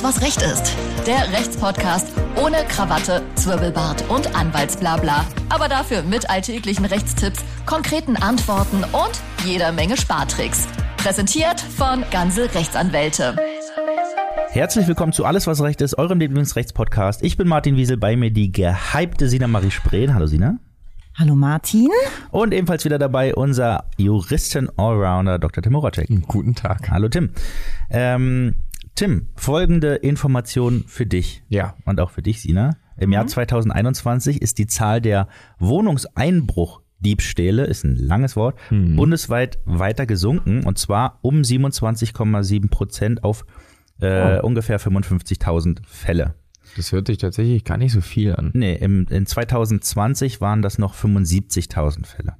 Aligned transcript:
Alles, 0.00 0.16
was 0.16 0.22
Recht 0.22 0.42
ist. 0.42 0.76
Der 1.06 1.30
Rechtspodcast 1.32 2.08
ohne 2.36 2.56
Krawatte, 2.68 3.22
Zwirbelbart 3.34 4.08
und 4.08 4.34
Anwaltsblabla. 4.34 5.26
Aber 5.48 5.68
dafür 5.68 6.02
mit 6.02 6.30
alltäglichen 6.30 6.84
Rechtstipps, 6.84 7.44
konkreten 7.66 8.16
Antworten 8.16 8.84
und 8.92 9.20
jeder 9.44 9.72
Menge 9.72 9.96
Spartricks. 9.96 10.68
Präsentiert 10.96 11.60
von 11.60 12.04
Ganze 12.10 12.54
Rechtsanwälte. 12.54 13.36
Herzlich 14.50 14.88
willkommen 14.88 15.12
zu 15.12 15.24
Alles, 15.24 15.46
was 15.46 15.60
Recht 15.60 15.80
ist, 15.82 15.98
eurem 15.98 16.18
Lieblingsrechtspodcast. 16.18 17.22
Ich 17.22 17.36
bin 17.36 17.46
Martin 17.46 17.76
Wiesel, 17.76 17.96
bei 17.96 18.16
mir 18.16 18.30
die 18.30 18.52
gehypte 18.52 19.28
Sina 19.28 19.48
Marie 19.48 19.70
Spreen. 19.70 20.14
Hallo 20.14 20.26
Sina. 20.26 20.56
Hallo 21.18 21.34
Martin. 21.34 21.90
Und 22.30 22.54
ebenfalls 22.54 22.84
wieder 22.84 22.98
dabei 22.98 23.34
unser 23.34 23.84
Juristen-Allrounder 23.98 25.38
Dr. 25.38 25.62
Tim 25.62 25.76
Horacek. 25.76 26.08
Guten 26.26 26.54
Tag. 26.54 26.90
Hallo 26.90 27.08
Tim. 27.08 27.30
Ähm, 27.90 28.54
Tim, 28.94 29.28
folgende 29.34 29.96
Information 29.96 30.84
für 30.86 31.06
dich. 31.06 31.42
Ja. 31.48 31.74
Und 31.84 32.00
auch 32.00 32.10
für 32.10 32.22
dich, 32.22 32.42
Sina. 32.42 32.76
Im 32.98 33.12
Jahr 33.12 33.26
2021 33.26 34.42
ist 34.42 34.58
die 34.58 34.66
Zahl 34.66 35.00
der 35.00 35.26
Wohnungseinbruchdiebstähle, 35.58 37.64
ist 37.64 37.84
ein 37.84 37.96
langes 37.96 38.36
Wort, 38.36 38.58
bundesweit 38.70 39.58
weiter 39.64 40.04
gesunken 40.04 40.64
und 40.64 40.78
zwar 40.78 41.18
um 41.22 41.40
27,7 41.40 42.68
Prozent 42.68 43.24
auf 43.24 43.46
äh, 44.00 44.40
ungefähr 44.40 44.78
55.000 44.78 45.78
Fälle. 45.86 46.34
Das 46.76 46.92
hört 46.92 47.06
sich 47.06 47.16
tatsächlich 47.18 47.64
gar 47.64 47.78
nicht 47.78 47.92
so 47.92 48.02
viel 48.02 48.36
an. 48.36 48.50
Nee, 48.54 48.74
im, 48.74 49.06
in 49.08 49.26
2020 49.26 50.40
waren 50.40 50.62
das 50.62 50.78
noch 50.78 50.94
75.000 50.94 52.06
Fälle. 52.06 52.36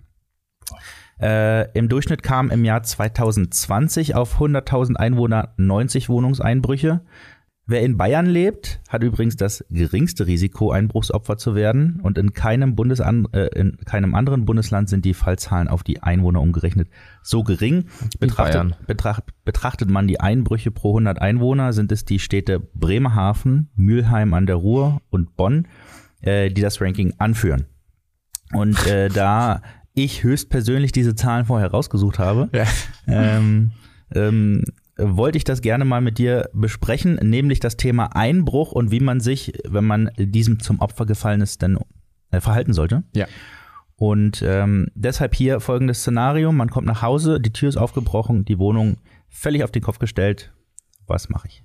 Äh, 1.21 1.71
Im 1.73 1.89
Durchschnitt 1.89 2.23
kamen 2.23 2.51
im 2.51 2.65
Jahr 2.65 2.83
2020 2.83 4.15
auf 4.15 4.41
100.000 4.41 4.97
Einwohner 4.97 5.55
90 5.57 6.09
Wohnungseinbrüche. 6.09 7.03
Wer 7.71 7.83
in 7.83 7.97
Bayern 7.97 8.27
lebt, 8.27 8.81
hat 8.89 9.05
übrigens 9.05 9.37
das 9.37 9.65
geringste 9.71 10.27
Risiko, 10.27 10.73
Einbruchsopfer 10.73 11.37
zu 11.37 11.55
werden. 11.55 12.01
Und 12.03 12.19
in 12.19 12.33
keinem, 12.33 12.75
Bundesan 12.75 13.29
äh, 13.33 13.47
in 13.55 13.77
keinem 13.85 14.17
anderen 14.17 14.45
Bundesland 14.45 14.89
sind 14.89 15.05
die 15.05 15.15
Fallzahlen 15.15 15.69
auf 15.69 15.85
die 15.85 16.03
Einwohner 16.03 16.41
umgerechnet 16.41 16.89
so 17.23 17.45
gering. 17.45 17.85
Betrachtet, 18.19 18.75
betracht, 18.89 19.23
betrachtet 19.45 19.89
man 19.89 20.09
die 20.09 20.19
Einbrüche 20.19 20.73
pro 20.73 20.91
100 20.91 21.21
Einwohner, 21.21 21.73
sind 21.73 21.93
es 21.93 22.05
die 22.05 22.19
Städte 22.19 22.59
Bremerhaven, 22.59 23.71
Mülheim 23.77 24.35
an 24.35 24.47
der 24.47 24.57
Ruhr 24.57 25.01
und 25.11 25.37
Bonn, 25.37 25.69
äh, 26.23 26.51
die 26.51 26.63
das 26.63 26.81
Ranking 26.81 27.15
anführen. 27.19 27.67
Und 28.53 28.85
äh, 28.89 29.11
da 29.11 29.63
ich 30.05 30.23
höchstpersönlich 30.23 30.93
diese 30.93 31.15
Zahlen 31.15 31.47
vorher 31.47 31.71
rausgesucht 31.71 32.19
habe, 32.19 32.49
Ja. 32.53 32.65
ähm, 33.07 33.73
ähm, 34.15 34.65
wollte 34.97 35.39
ich 35.39 35.45
das 35.45 35.63
gerne 35.63 35.85
mal 35.85 36.01
mit 36.01 36.19
dir 36.19 36.51
besprechen, 36.53 37.15
nämlich 37.23 37.61
das 37.61 37.77
Thema 37.77 38.15
Einbruch 38.17 38.73
und 38.73 38.91
wie 38.91 39.01
man 39.01 39.21
sich, 39.21 39.53
wenn 39.67 39.85
man 39.85 40.11
diesem 40.19 40.61
zum 40.61 40.81
Opfer 40.81 41.07
gefallen 41.07 41.41
ist, 41.41 41.63
denn 41.63 41.79
äh, 42.31 42.41
verhalten 42.41 42.73
sollte. 42.75 43.03
Ja. 43.15 43.27
Und 43.97 44.43
ähm, 44.47 44.89
deshalb 44.95 45.35
hier 45.35 45.61
folgendes 45.61 46.01
Szenario: 46.01 46.53
Man 46.53 46.71
kommt 46.71 46.87
nach 46.87 47.03
Hause, 47.03 47.41
die 47.41 47.53
Tür 47.53 47.69
ist 47.69 47.77
aufgebrochen, 47.77 48.45
die 48.45 48.59
Wohnung 48.59 48.97
völlig 49.29 49.65
auf 49.65 49.71
den 49.73 49.83
Kopf 49.83 49.99
gestellt. 49.99 50.53
Was 51.07 51.29
mache 51.29 51.49
ich? 51.49 51.65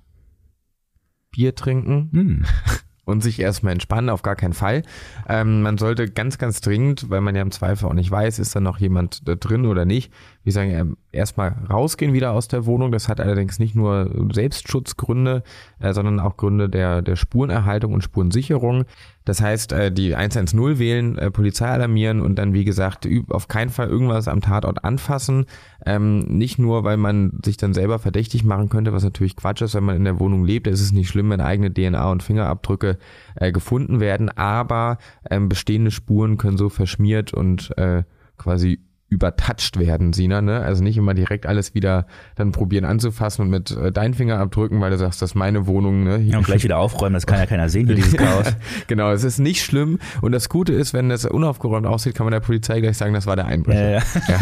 Bier 1.30 1.54
trinken 1.54 2.10
Hm. 2.12 2.44
und 3.06 3.22
sich 3.22 3.40
erstmal 3.40 3.72
entspannen, 3.72 4.10
auf 4.10 4.22
gar 4.22 4.36
keinen 4.36 4.52
Fall. 4.52 4.82
Ähm, 5.28 5.62
man 5.62 5.78
sollte 5.78 6.10
ganz, 6.10 6.36
ganz 6.36 6.60
dringend, 6.60 7.08
weil 7.08 7.22
man 7.22 7.34
ja 7.34 7.40
im 7.40 7.52
Zweifel 7.52 7.86
auch 7.86 7.94
nicht 7.94 8.10
weiß, 8.10 8.38
ist 8.38 8.54
da 8.54 8.60
noch 8.60 8.78
jemand 8.78 9.26
da 9.26 9.36
drin 9.36 9.64
oder 9.64 9.86
nicht, 9.86 10.12
wie 10.46 10.52
sagen, 10.52 10.96
erstmal 11.10 11.56
rausgehen 11.68 12.12
wieder 12.12 12.30
aus 12.30 12.46
der 12.46 12.66
Wohnung. 12.66 12.92
Das 12.92 13.08
hat 13.08 13.20
allerdings 13.20 13.58
nicht 13.58 13.74
nur 13.74 14.08
Selbstschutzgründe, 14.32 15.42
äh, 15.80 15.92
sondern 15.92 16.20
auch 16.20 16.36
Gründe 16.36 16.68
der, 16.68 17.02
der 17.02 17.16
Spurenerhaltung 17.16 17.92
und 17.92 18.04
Spurensicherung. 18.04 18.84
Das 19.24 19.40
heißt, 19.40 19.72
äh, 19.72 19.90
die 19.90 20.14
110 20.14 20.78
wählen, 20.78 21.18
äh, 21.18 21.32
Polizei 21.32 21.66
alarmieren 21.66 22.20
und 22.20 22.36
dann, 22.36 22.52
wie 22.52 22.64
gesagt, 22.64 23.08
auf 23.28 23.48
keinen 23.48 23.70
Fall 23.70 23.88
irgendwas 23.88 24.28
am 24.28 24.40
Tatort 24.40 24.84
anfassen. 24.84 25.46
Ähm, 25.84 26.20
nicht 26.20 26.60
nur, 26.60 26.84
weil 26.84 26.96
man 26.96 27.40
sich 27.44 27.56
dann 27.56 27.74
selber 27.74 27.98
verdächtig 27.98 28.44
machen 28.44 28.68
könnte, 28.68 28.92
was 28.92 29.02
natürlich 29.02 29.34
Quatsch 29.34 29.62
ist, 29.62 29.74
wenn 29.74 29.82
man 29.82 29.96
in 29.96 30.04
der 30.04 30.20
Wohnung 30.20 30.44
lebt. 30.44 30.68
Es 30.68 30.80
ist 30.80 30.92
nicht 30.92 31.08
schlimm, 31.08 31.28
wenn 31.30 31.40
eigene 31.40 31.74
DNA 31.74 32.08
und 32.08 32.22
Fingerabdrücke 32.22 32.98
gefunden 33.52 34.00
werden, 34.00 34.30
aber 34.30 34.96
ähm, 35.28 35.48
bestehende 35.48 35.90
Spuren 35.90 36.38
können 36.38 36.56
so 36.56 36.68
verschmiert 36.68 37.34
und 37.34 37.74
quasi 38.38 38.80
übertatscht 39.08 39.78
werden, 39.78 40.12
Sina, 40.12 40.42
ne? 40.42 40.60
Also 40.60 40.82
nicht 40.82 40.96
immer 40.96 41.14
direkt 41.14 41.46
alles 41.46 41.74
wieder 41.74 42.06
dann 42.34 42.50
probieren 42.50 42.84
anzufassen 42.84 43.42
und 43.42 43.50
mit 43.50 43.70
äh, 43.70 43.92
deinen 43.92 44.14
Fingerabdrücken, 44.14 44.80
weil 44.80 44.90
du 44.90 44.98
sagst, 44.98 45.22
das 45.22 45.30
ist 45.30 45.34
meine 45.34 45.66
Wohnung, 45.66 46.02
ne? 46.02 46.18
Ja, 46.18 46.38
und 46.38 46.46
gleich 46.46 46.64
wieder 46.64 46.78
aufräumen, 46.78 47.14
das 47.14 47.26
kann 47.26 47.38
ja 47.38 47.46
keiner 47.46 47.68
sehen, 47.68 47.86
hier 47.86 47.94
dieses 47.94 48.16
Chaos. 48.16 48.46
genau, 48.88 49.12
es 49.12 49.22
ist 49.22 49.38
nicht 49.38 49.62
schlimm. 49.62 49.98
Und 50.22 50.32
das 50.32 50.48
Gute 50.48 50.72
ist, 50.72 50.92
wenn 50.92 51.08
das 51.08 51.24
unaufgeräumt 51.24 51.86
aussieht, 51.86 52.16
kann 52.16 52.24
man 52.24 52.32
der 52.32 52.40
Polizei 52.40 52.80
gleich 52.80 52.96
sagen, 52.96 53.14
das 53.14 53.26
war 53.26 53.36
der 53.36 53.46
Einbrecher. 53.46 53.90
Ja, 53.90 53.98
ja. 53.98 54.02
Ja. 54.28 54.38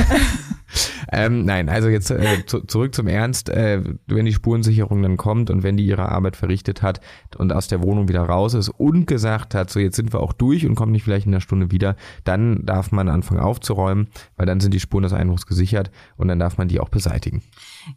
ähm, 1.13 1.45
nein, 1.45 1.69
also 1.69 1.89
jetzt 1.89 2.11
äh, 2.11 2.45
zu, 2.47 2.61
zurück 2.61 2.95
zum 2.95 3.07
Ernst. 3.07 3.49
Äh, 3.49 3.83
wenn 4.07 4.25
die 4.25 4.33
Spurensicherung 4.33 5.03
dann 5.03 5.17
kommt 5.17 5.51
und 5.51 5.63
wenn 5.63 5.77
die 5.77 5.85
ihre 5.85 6.09
Arbeit 6.09 6.37
verrichtet 6.37 6.83
hat 6.83 7.01
und 7.37 7.53
aus 7.53 7.69
der 7.69 7.83
Wohnung 7.83 8.09
wieder 8.09 8.23
raus 8.23 8.55
ist 8.55 8.69
und 8.69 9.07
gesagt 9.07 9.55
hat, 9.55 9.71
so 9.71 9.81
jetzt 9.81 9.97
sind 9.97 10.13
wir 10.13 10.21
auch 10.21 10.33
durch 10.33 10.67
und 10.67 10.75
kommen 10.75 10.93
nicht 10.93 11.05
vielleicht 11.05 11.27
in 11.27 11.35
einer 11.35 11.41
Stunde 11.41 11.71
wieder, 11.71 11.97
dann 12.25 12.65
darf 12.65 12.93
man 12.93 13.09
anfangen 13.09 13.41
aufzuräumen, 13.41 14.09
weil 14.37 14.47
dann 14.47 14.54
sind 14.61 14.75
die 14.75 14.81
Spuren 14.81 15.03
des 15.03 15.13
Einbruchs 15.13 15.47
gesichert 15.47 15.91
und 16.17 16.29
dann 16.29 16.39
darf 16.39 16.59
man 16.59 16.69
die 16.69 16.81
auch 16.81 16.89
beseitigen. 16.89 17.43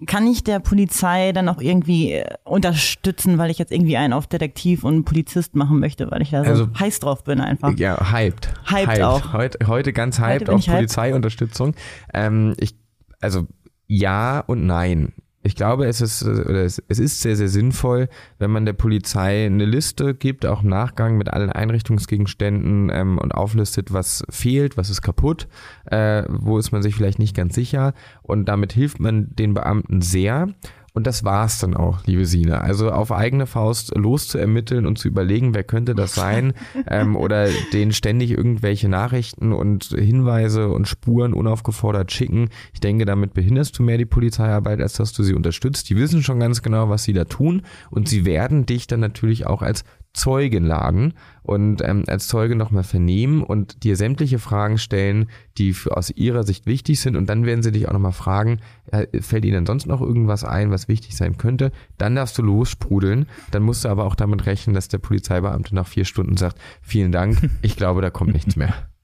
Kann 0.05 0.27
ich 0.27 0.43
der 0.43 0.59
Polizei 0.59 1.31
dann 1.31 1.49
auch 1.49 1.61
irgendwie 1.61 2.13
äh, 2.13 2.25
unterstützen, 2.43 3.37
weil 3.37 3.49
ich 3.51 3.57
jetzt 3.57 3.71
irgendwie 3.71 3.97
einen 3.97 4.13
auf 4.13 4.27
Detektiv 4.27 4.83
und 4.83 5.03
Polizist 5.05 5.55
machen 5.55 5.79
möchte, 5.79 6.09
weil 6.11 6.21
ich 6.21 6.31
da 6.31 6.43
so 6.43 6.49
Also- 6.49 6.67
heiß 6.79 6.99
drauf 6.99 7.23
bin 7.23 7.39
einfach? 7.41 7.77
Ja, 7.77 8.11
hyped. 8.11 8.53
Hyped 8.65 9.01
auch. 9.01 9.33
Heute, 9.33 9.67
heute 9.67 9.93
ganz 9.93 10.19
hyped 10.19 10.45
bin 10.45 10.55
auf 10.55 10.61
hyped. 10.61 10.75
Polizeiunterstützung. 10.75 11.75
Ähm, 12.13 12.53
ich, 12.57 12.75
also 13.21 13.47
ja 13.87 14.39
und 14.39 14.65
nein. 14.65 15.13
Ich 15.47 15.55
glaube, 15.55 15.85
es 15.85 16.01
ist, 16.01 16.23
äh, 16.23 16.41
oder 16.41 16.65
es, 16.65 16.83
es 16.89 16.99
ist 16.99 17.21
sehr, 17.21 17.37
sehr 17.37 17.47
sinnvoll, 17.47 18.09
wenn 18.37 18.51
man 18.51 18.65
der 18.65 18.73
Polizei 18.73 19.45
eine 19.45 19.63
Liste 19.63 20.13
gibt, 20.13 20.45
auch 20.45 20.61
im 20.61 20.67
Nachgang 20.67 21.17
mit 21.17 21.31
allen 21.31 21.49
Einrichtungsgegenständen 21.49 22.91
ähm, 22.93 23.17
und 23.17 23.33
auflistet, 23.33 23.93
was 23.93 24.25
fehlt, 24.29 24.75
was 24.75 24.89
ist 24.89 25.01
kaputt, 25.01 25.47
äh, 25.85 26.23
wo 26.27 26.57
ist 26.57 26.73
man 26.73 26.83
sich 26.83 26.95
vielleicht 26.95 27.17
nicht 27.17 27.33
ganz 27.33 27.55
sicher. 27.55 27.93
Und 28.23 28.49
damit 28.49 28.73
hilft 28.73 28.99
man 28.99 29.33
den 29.35 29.53
Beamten 29.53 30.01
sehr. 30.01 30.49
Und 30.97 31.05
das 31.05 31.23
war's 31.23 31.59
dann 31.59 31.75
auch, 31.75 32.03
liebe 32.07 32.25
Sina. 32.25 32.61
Also 32.61 32.89
auf 32.89 33.11
eigene 33.11 33.45
Faust 33.45 33.95
loszuermitteln 33.95 34.87
und 34.87 34.97
zu 34.97 35.07
überlegen, 35.07 35.53
wer 35.53 35.63
könnte 35.63 35.93
das 35.93 36.15
sein, 36.15 36.53
ähm, 36.87 37.15
oder 37.15 37.49
denen 37.71 37.93
ständig 37.93 38.31
irgendwelche 38.31 38.89
Nachrichten 38.89 39.53
und 39.53 39.83
Hinweise 39.95 40.69
und 40.69 40.87
Spuren 40.87 41.35
unaufgefordert 41.35 42.11
schicken. 42.11 42.49
Ich 42.73 42.79
denke, 42.79 43.05
damit 43.05 43.35
behinderst 43.35 43.77
du 43.77 43.83
mehr 43.83 43.99
die 43.99 44.05
Polizeiarbeit, 44.05 44.81
als 44.81 44.93
dass 44.93 45.13
du 45.13 45.21
sie 45.21 45.35
unterstützt. 45.35 45.87
Die 45.91 45.97
wissen 45.97 46.23
schon 46.23 46.39
ganz 46.39 46.63
genau, 46.63 46.89
was 46.89 47.03
sie 47.03 47.13
da 47.13 47.25
tun 47.25 47.61
und 47.91 48.09
sie 48.09 48.25
werden 48.25 48.65
dich 48.65 48.87
dann 48.87 48.99
natürlich 48.99 49.45
auch 49.45 49.61
als 49.61 49.83
Zeugen 50.17 50.65
laden 50.65 51.13
und 51.43 51.81
ähm, 51.83 52.03
als 52.07 52.27
Zeuge 52.27 52.55
nochmal 52.55 52.83
vernehmen 52.83 53.43
und 53.43 53.83
dir 53.83 53.95
sämtliche 53.95 54.39
Fragen 54.39 54.79
stellen, 54.79 55.29
die 55.57 55.73
für, 55.73 55.95
aus 55.95 56.09
ihrer 56.09 56.43
Sicht 56.43 56.65
wichtig 56.65 56.99
sind. 56.99 57.15
Und 57.15 57.29
dann 57.29 57.45
werden 57.45 57.61
sie 57.61 57.71
dich 57.71 57.87
auch 57.87 57.93
nochmal 57.93 58.11
fragen, 58.11 58.59
äh, 58.91 59.21
fällt 59.21 59.45
ihnen 59.45 59.65
sonst 59.65 59.85
noch 59.85 60.01
irgendwas 60.01 60.43
ein, 60.43 60.71
was 60.71 60.86
wichtig 60.87 61.15
sein 61.15 61.37
könnte? 61.37 61.71
Dann 61.97 62.15
darfst 62.15 62.37
du 62.37 62.41
lossprudeln. 62.41 63.27
Dann 63.51 63.63
musst 63.63 63.85
du 63.85 63.89
aber 63.89 64.05
auch 64.05 64.15
damit 64.15 64.45
rechnen, 64.45 64.73
dass 64.73 64.87
der 64.87 64.99
Polizeibeamte 64.99 65.75
nach 65.75 65.87
vier 65.87 66.05
Stunden 66.05 66.37
sagt, 66.37 66.59
vielen 66.81 67.11
Dank, 67.11 67.49
ich 67.61 67.75
glaube, 67.75 68.01
da 68.01 68.09
kommt 68.09 68.33
nichts 68.33 68.55
mehr. 68.55 68.73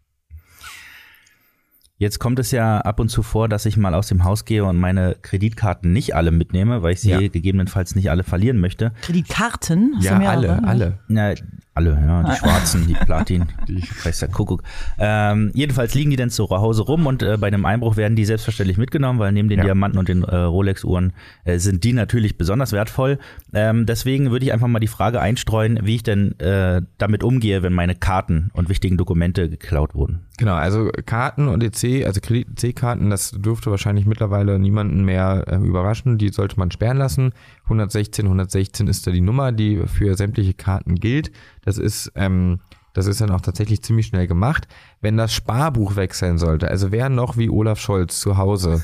Jetzt 1.99 2.19
kommt 2.19 2.39
es 2.39 2.49
ja 2.51 2.79
ab 2.79 2.99
und 2.99 3.09
zu 3.09 3.21
vor, 3.21 3.47
dass 3.47 3.65
ich 3.67 3.77
mal 3.77 3.93
aus 3.93 4.07
dem 4.07 4.23
Haus 4.23 4.45
gehe 4.45 4.65
und 4.65 4.77
meine 4.77 5.15
Kreditkarten 5.21 5.93
nicht 5.93 6.15
alle 6.15 6.31
mitnehme, 6.31 6.81
weil 6.81 6.93
ich 6.93 7.01
sie 7.01 7.11
Ja. 7.11 7.19
gegebenenfalls 7.27 7.95
nicht 7.95 8.09
alle 8.09 8.23
verlieren 8.23 8.57
möchte. 8.59 8.91
Kreditkarten? 9.01 9.93
Hast 9.97 10.03
Ja, 10.05 10.13
du 10.13 10.17
mehrere? 10.19 10.35
alle, 10.63 10.67
alle. 10.67 10.99
Na, 11.07 11.33
alle, 11.75 11.91
ja, 11.91 12.23
die 12.23 12.35
schwarzen, 12.35 12.87
die 12.87 12.93
Platin, 12.93 13.45
die 13.67 13.83
weiß 14.03 14.19
der 14.19 14.29
Kuckuck. 14.29 14.63
Ähm, 14.99 15.51
jedenfalls 15.53 15.93
liegen 15.95 16.09
die 16.11 16.15
dann 16.17 16.29
zu 16.29 16.49
Hause 16.49 16.83
rum 16.83 17.05
und 17.07 17.23
äh, 17.23 17.37
bei 17.37 17.47
einem 17.47 17.65
Einbruch 17.65 17.95
werden 17.95 18.15
die 18.15 18.25
selbstverständlich 18.25 18.77
mitgenommen, 18.77 19.19
weil 19.19 19.31
neben 19.31 19.49
den 19.49 19.59
Ja. 19.59 19.65
Diamanten 19.65 19.97
und 19.99 20.07
den 20.09 20.23
äh, 20.23 20.35
Rolex-Uhren 20.35 21.13
äh, 21.45 21.57
sind 21.59 21.83
die 21.83 21.93
natürlich 21.93 22.37
besonders 22.37 22.73
wertvoll. 22.73 23.17
Ähm, 23.53 23.85
deswegen 23.85 24.29
würde 24.31 24.45
ich 24.45 24.53
einfach 24.53 24.67
mal 24.67 24.79
die 24.79 24.87
Frage 24.87 25.21
einstreuen, 25.21 25.79
wie 25.83 25.95
ich 25.95 26.03
denn 26.03 26.37
äh, 26.39 26.81
damit 26.97 27.23
umgehe, 27.23 27.63
wenn 27.63 27.73
meine 27.73 27.95
Karten 27.95 28.49
und 28.53 28.69
wichtigen 28.69 28.97
Dokumente 28.97 29.49
geklaut 29.49 29.95
wurden. 29.95 30.25
Genau, 30.37 30.55
also 30.55 30.89
Karten 31.05 31.47
und 31.47 31.61
Also 32.05 32.21
Kredit-EC-Karten, 32.21 33.09
das 33.09 33.31
dürfte 33.31 33.69
wahrscheinlich 33.69 34.05
mittlerweile 34.05 34.57
niemanden 34.59 35.03
mehr 35.03 35.45
äh, 35.47 35.57
überraschen. 35.57 36.17
Die 36.17 36.29
sollte 36.29 36.57
man 36.57 36.71
sperren 36.71 36.97
lassen. 36.97 37.33
116, 37.63 38.25
116 38.25 38.87
ist 38.87 39.05
da 39.05 39.11
die 39.11 39.21
Nummer, 39.21 39.51
die 39.51 39.81
für 39.87 40.15
sämtliche 40.15 40.53
Karten 40.53 40.95
gilt. 40.95 41.31
Das 41.63 41.77
ist, 41.77 42.11
ähm, 42.15 42.59
das 42.93 43.07
ist 43.07 43.21
dann 43.21 43.31
auch 43.31 43.41
tatsächlich 43.41 43.81
ziemlich 43.81 44.07
schnell 44.07 44.27
gemacht. 44.27 44.67
Wenn 45.01 45.17
das 45.17 45.33
Sparbuch 45.33 45.95
wechseln 45.95 46.37
sollte, 46.37 46.69
also 46.69 46.91
wer 46.91 47.09
noch 47.09 47.37
wie 47.37 47.49
Olaf 47.49 47.79
Scholz 47.79 48.19
zu 48.19 48.37
Hause 48.37 48.81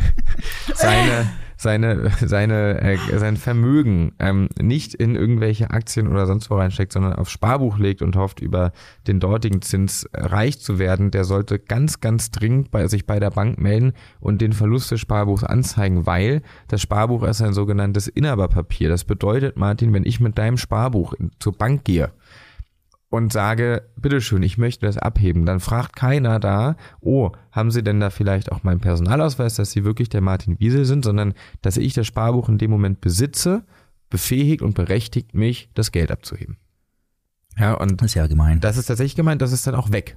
seine, 0.74 1.30
seine, 1.60 2.10
seine, 2.24 2.80
äh, 2.80 2.96
sein 3.18 3.36
Vermögen 3.36 4.12
ähm, 4.18 4.48
nicht 4.60 4.94
in 4.94 5.14
irgendwelche 5.14 5.70
Aktien 5.70 6.08
oder 6.08 6.26
sonst 6.26 6.50
wo 6.50 6.56
reinsteckt, 6.56 6.92
sondern 6.92 7.14
aufs 7.14 7.32
Sparbuch 7.32 7.78
legt 7.78 8.00
und 8.00 8.16
hofft, 8.16 8.40
über 8.40 8.72
den 9.06 9.20
dortigen 9.20 9.60
Zins 9.60 10.08
reich 10.14 10.58
zu 10.58 10.78
werden, 10.78 11.10
der 11.10 11.24
sollte 11.24 11.58
ganz, 11.58 12.00
ganz 12.00 12.30
dringend 12.30 12.70
bei 12.70 12.86
sich 12.88 13.06
bei 13.06 13.20
der 13.20 13.30
Bank 13.30 13.60
melden 13.60 13.92
und 14.20 14.40
den 14.40 14.54
Verlust 14.54 14.90
des 14.90 15.00
Sparbuchs 15.00 15.44
anzeigen, 15.44 16.06
weil 16.06 16.42
das 16.68 16.80
Sparbuch 16.80 17.24
ist 17.24 17.42
ein 17.42 17.52
sogenanntes 17.52 18.08
Inhaberpapier. 18.08 18.88
Das 18.88 19.04
bedeutet, 19.04 19.58
Martin, 19.58 19.92
wenn 19.92 20.06
ich 20.06 20.18
mit 20.18 20.38
deinem 20.38 20.56
Sparbuch 20.56 21.14
zur 21.38 21.52
Bank 21.52 21.84
gehe, 21.84 22.10
und 23.10 23.32
sage, 23.32 23.82
bitteschön, 23.96 24.42
ich 24.42 24.56
möchte 24.56 24.86
das 24.86 24.96
abheben, 24.96 25.44
dann 25.44 25.60
fragt 25.60 25.96
keiner 25.96 26.38
da, 26.38 26.76
oh, 27.00 27.32
haben 27.50 27.70
Sie 27.70 27.82
denn 27.82 28.00
da 28.00 28.08
vielleicht 28.10 28.52
auch 28.52 28.62
meinen 28.62 28.80
Personalausweis, 28.80 29.56
dass 29.56 29.72
Sie 29.72 29.84
wirklich 29.84 30.08
der 30.08 30.20
Martin 30.20 30.58
Wiesel 30.60 30.84
sind, 30.84 31.04
sondern 31.04 31.34
dass 31.60 31.76
ich 31.76 31.92
das 31.92 32.06
Sparbuch 32.06 32.48
in 32.48 32.58
dem 32.58 32.70
Moment 32.70 33.00
besitze, 33.00 33.64
befähigt 34.08 34.62
und 34.62 34.74
berechtigt 34.74 35.34
mich, 35.34 35.70
das 35.74 35.92
Geld 35.92 36.10
abzuheben. 36.10 36.56
Ja, 37.58 37.74
und 37.74 38.00
Das 38.00 38.06
ist 38.06 38.14
ja 38.14 38.26
gemein. 38.28 38.60
das 38.60 38.76
ist 38.76 38.86
tatsächlich 38.86 39.16
gemeint, 39.16 39.42
das 39.42 39.52
ist 39.52 39.66
dann 39.66 39.74
auch 39.74 39.90
weg. 39.90 40.16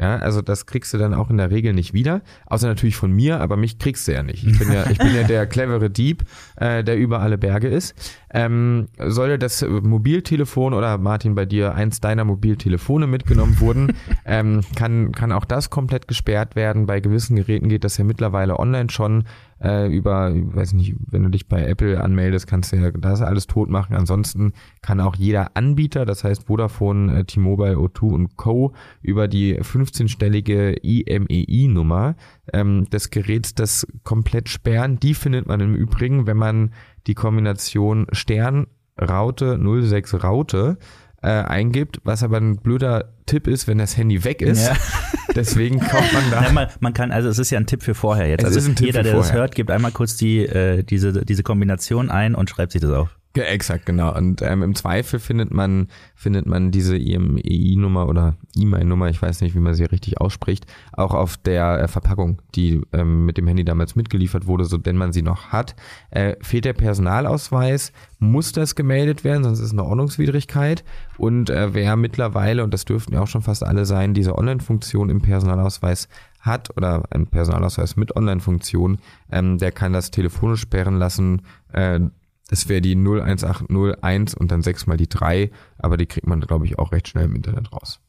Ja, 0.00 0.16
also 0.16 0.42
das 0.42 0.66
kriegst 0.66 0.94
du 0.94 0.98
dann 0.98 1.12
auch 1.12 1.28
in 1.28 1.38
der 1.38 1.50
Regel 1.50 1.74
nicht 1.74 1.92
wieder, 1.92 2.22
außer 2.46 2.68
natürlich 2.68 2.94
von 2.94 3.10
mir, 3.10 3.40
aber 3.40 3.56
mich 3.56 3.78
kriegst 3.78 4.06
du 4.06 4.12
ja 4.12 4.22
nicht. 4.22 4.46
Ich 4.46 4.56
bin 4.56 4.70
ja, 4.70 4.88
ich 4.88 4.98
bin 4.98 5.12
ja 5.12 5.24
der 5.24 5.46
clevere 5.48 5.90
Dieb, 5.90 6.22
äh, 6.56 6.84
der 6.84 6.96
über 6.96 7.20
alle 7.20 7.36
Berge 7.36 7.66
ist. 7.66 7.96
Ähm, 8.30 8.86
sollte 8.98 9.40
das 9.40 9.62
Mobiltelefon 9.62 10.72
oder 10.72 10.98
Martin 10.98 11.34
bei 11.34 11.46
dir 11.46 11.74
eins 11.74 12.00
deiner 12.00 12.24
Mobiltelefone 12.24 13.08
mitgenommen 13.08 13.58
wurden, 13.58 13.94
ähm, 14.24 14.60
kann 14.76 15.10
kann 15.10 15.32
auch 15.32 15.44
das 15.44 15.68
komplett 15.68 16.06
gesperrt 16.06 16.54
werden. 16.54 16.86
Bei 16.86 17.00
gewissen 17.00 17.34
Geräten 17.34 17.68
geht 17.68 17.82
das 17.82 17.96
ja 17.96 18.04
mittlerweile 18.04 18.58
online 18.58 18.90
schon 18.90 19.24
äh, 19.62 19.88
über, 19.94 20.32
weiß 20.34 20.72
nicht, 20.74 20.94
wenn 21.06 21.22
du 21.22 21.30
dich 21.30 21.48
bei 21.48 21.64
Apple 21.64 22.02
anmeldest, 22.02 22.46
kannst 22.46 22.72
du 22.72 22.76
ja 22.76 22.90
das 22.90 23.22
alles 23.22 23.46
tot 23.46 23.68
machen. 23.68 23.94
Ansonsten 23.94 24.52
kann 24.82 25.00
auch 25.00 25.16
jeder 25.16 25.56
Anbieter, 25.56 26.04
das 26.06 26.24
heißt 26.24 26.44
Vodafone, 26.46 27.20
äh, 27.20 27.24
T-Mobile, 27.24 27.76
O2 27.76 28.02
und 28.12 28.36
Co. 28.36 28.72
über 29.02 29.28
die 29.28 29.58
15-stellige 29.60 30.76
IMEI-Nummer 30.82 32.16
ähm, 32.52 32.84
des 32.86 33.10
Geräts 33.10 33.54
das 33.54 33.86
komplett 34.04 34.48
sperren. 34.48 35.00
Die 35.00 35.14
findet 35.14 35.46
man 35.46 35.60
im 35.60 35.74
Übrigen, 35.74 36.26
wenn 36.26 36.36
man 36.36 36.72
die 37.06 37.14
Kombination 37.14 38.06
Stern 38.12 38.66
Raute 39.00 39.58
06 39.58 40.24
Raute 40.24 40.78
äh, 41.22 41.28
eingibt, 41.28 42.00
was 42.04 42.22
aber 42.22 42.36
ein 42.38 42.56
blöder 42.56 43.12
Tipp 43.26 43.46
ist, 43.48 43.66
wenn 43.66 43.78
das 43.78 43.96
Handy 43.96 44.24
weg 44.24 44.40
ist. 44.42 44.66
Ja. 44.66 44.76
Deswegen 45.34 45.80
kauft 45.80 46.12
man 46.12 46.22
da 46.30 46.42
Ja, 46.44 46.52
man, 46.52 46.68
man 46.80 46.94
kann, 46.94 47.10
also 47.12 47.28
es 47.28 47.38
ist 47.38 47.50
ja 47.50 47.58
ein 47.58 47.66
Tipp 47.66 47.82
für 47.82 47.94
vorher 47.94 48.28
jetzt. 48.28 48.42
Es 48.42 48.46
Also 48.46 48.58
ist 48.60 48.68
ein 48.68 48.76
Tipp 48.76 48.86
jeder, 48.86 49.02
der 49.02 49.14
das 49.14 49.26
vorher. 49.26 49.40
hört, 49.42 49.54
gibt 49.54 49.70
einmal 49.70 49.90
kurz 49.92 50.16
die, 50.16 50.38
äh, 50.46 50.82
diese, 50.82 51.24
diese 51.24 51.42
Kombination 51.42 52.10
ein 52.10 52.34
und 52.34 52.48
schreibt 52.50 52.72
sich 52.72 52.80
das 52.80 52.90
auf. 52.92 53.17
Ja, 53.36 53.44
exakt, 53.44 53.86
genau. 53.86 54.16
Und 54.16 54.42
ähm, 54.42 54.62
im 54.62 54.74
Zweifel 54.74 55.20
findet 55.20 55.52
man, 55.52 55.88
findet 56.16 56.46
man 56.46 56.70
diese 56.70 56.96
IMEI-Nummer 56.96 58.08
oder 58.08 58.36
E-Mail-Nummer, 58.56 59.10
ich 59.10 59.20
weiß 59.20 59.42
nicht, 59.42 59.54
wie 59.54 59.60
man 59.60 59.74
sie 59.74 59.84
richtig 59.84 60.20
ausspricht, 60.20 60.66
auch 60.92 61.14
auf 61.14 61.36
der 61.36 61.78
äh, 61.78 61.88
Verpackung, 61.88 62.40
die 62.54 62.80
ähm, 62.92 63.26
mit 63.26 63.36
dem 63.36 63.46
Handy 63.46 63.64
damals 63.64 63.96
mitgeliefert 63.96 64.46
wurde, 64.46 64.64
so 64.64 64.78
denn 64.78 64.96
man 64.96 65.12
sie 65.12 65.22
noch 65.22 65.48
hat. 65.48 65.76
Äh, 66.10 66.36
fehlt 66.40 66.64
der 66.64 66.72
Personalausweis, 66.72 67.92
muss 68.18 68.52
das 68.52 68.74
gemeldet 68.74 69.24
werden, 69.24 69.44
sonst 69.44 69.60
ist 69.60 69.66
es 69.66 69.72
eine 69.72 69.84
Ordnungswidrigkeit. 69.84 70.82
Und 71.18 71.50
äh, 71.50 71.74
wer 71.74 71.96
mittlerweile, 71.96 72.64
und 72.64 72.72
das 72.72 72.86
dürften 72.86 73.14
ja 73.14 73.20
auch 73.20 73.28
schon 73.28 73.42
fast 73.42 73.62
alle 73.62 73.84
sein, 73.84 74.14
diese 74.14 74.36
Online-Funktion 74.36 75.10
im 75.10 75.20
Personalausweis 75.20 76.08
hat 76.40 76.76
oder 76.76 77.04
einen 77.10 77.26
Personalausweis 77.26 77.96
mit 77.96 78.16
Online-Funktion, 78.16 78.98
ähm, 79.30 79.58
der 79.58 79.70
kann 79.70 79.92
das 79.92 80.10
telefonisch 80.10 80.60
sperren 80.60 80.96
lassen. 80.96 81.42
Äh, 81.72 82.00
das 82.48 82.68
wäre 82.68 82.80
die 82.80 82.96
01801 82.96 84.34
und 84.34 84.50
dann 84.50 84.62
sechsmal 84.62 84.96
die 84.96 85.08
3, 85.08 85.50
aber 85.78 85.96
die 85.96 86.06
kriegt 86.06 86.26
man, 86.26 86.40
glaube 86.40 86.66
ich, 86.66 86.78
auch 86.78 86.92
recht 86.92 87.08
schnell 87.08 87.26
im 87.26 87.36
Internet 87.36 87.72
raus. 87.72 88.00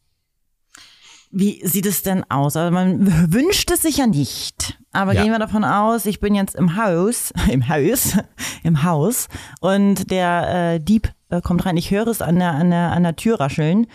Wie 1.31 1.61
sieht 1.63 1.85
es 1.85 2.01
denn 2.01 2.23
aus? 2.29 2.55
Also 2.57 2.73
man 2.73 3.31
wünscht 3.31 3.69
es 3.69 3.83
sich 3.83 3.97
ja 3.97 4.07
nicht. 4.07 4.79
Aber 4.91 5.13
Ja. 5.13 5.21
gehen 5.21 5.31
wir 5.31 5.37
davon 5.37 5.63
aus, 5.63 6.07
ich 6.07 6.19
bin 6.19 6.33
jetzt 6.33 6.55
im 6.55 6.75
Haus, 6.75 7.31
im 7.51 7.69
Haus, 7.69 8.17
im 8.63 8.81
Haus 8.83 9.27
und 9.61 10.09
der 10.09 10.73
äh, 10.73 10.79
Dieb 10.79 11.11
äh, 11.29 11.41
kommt 11.41 11.65
rein. 11.67 11.77
Ich 11.77 11.91
höre 11.91 12.07
es 12.07 12.23
an 12.23 12.39
der, 12.39 12.53
an 12.53 12.71
der, 12.71 12.91
an 12.93 13.03
der 13.03 13.15
Tür 13.15 13.39
rascheln. 13.39 13.85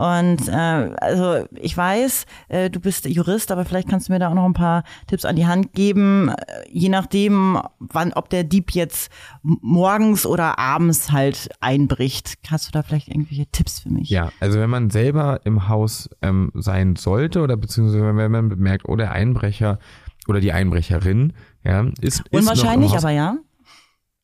Und 0.00 0.48
äh, 0.48 0.52
also 0.52 1.46
ich 1.56 1.76
weiß, 1.76 2.24
äh, 2.48 2.70
du 2.70 2.80
bist 2.80 3.04
Jurist, 3.04 3.52
aber 3.52 3.66
vielleicht 3.66 3.86
kannst 3.86 4.08
du 4.08 4.14
mir 4.14 4.18
da 4.18 4.30
auch 4.30 4.34
noch 4.34 4.46
ein 4.46 4.54
paar 4.54 4.82
Tipps 5.08 5.26
an 5.26 5.36
die 5.36 5.46
Hand 5.46 5.74
geben, 5.74 6.30
äh, 6.30 6.34
je 6.70 6.88
nachdem, 6.88 7.60
wann, 7.80 8.14
ob 8.14 8.30
der 8.30 8.44
Dieb 8.44 8.70
jetzt 8.70 9.12
morgens 9.42 10.24
oder 10.24 10.58
abends 10.58 11.12
halt 11.12 11.50
einbricht. 11.60 12.38
Hast 12.50 12.66
du 12.66 12.72
da 12.72 12.82
vielleicht 12.82 13.08
irgendwelche 13.08 13.44
Tipps 13.52 13.80
für 13.80 13.90
mich? 13.90 14.08
Ja, 14.08 14.32
also 14.40 14.58
wenn 14.58 14.70
man 14.70 14.88
selber 14.88 15.42
im 15.44 15.68
Haus 15.68 16.08
ähm, 16.22 16.50
sein 16.54 16.96
sollte 16.96 17.42
oder 17.42 17.58
beziehungsweise 17.58 18.02
wenn 18.02 18.30
man 18.30 18.48
bemerkt, 18.48 18.88
oh, 18.88 18.96
der 18.96 19.12
Einbrecher 19.12 19.78
oder 20.28 20.40
die 20.40 20.52
Einbrecherin, 20.52 21.34
ja, 21.62 21.82
ist, 22.00 22.00
ist 22.00 22.20
noch 22.20 22.32
im 22.32 22.38
Unwahrscheinlich, 22.38 22.92
Haus. 22.92 23.04
aber 23.04 23.12
ja. 23.12 23.36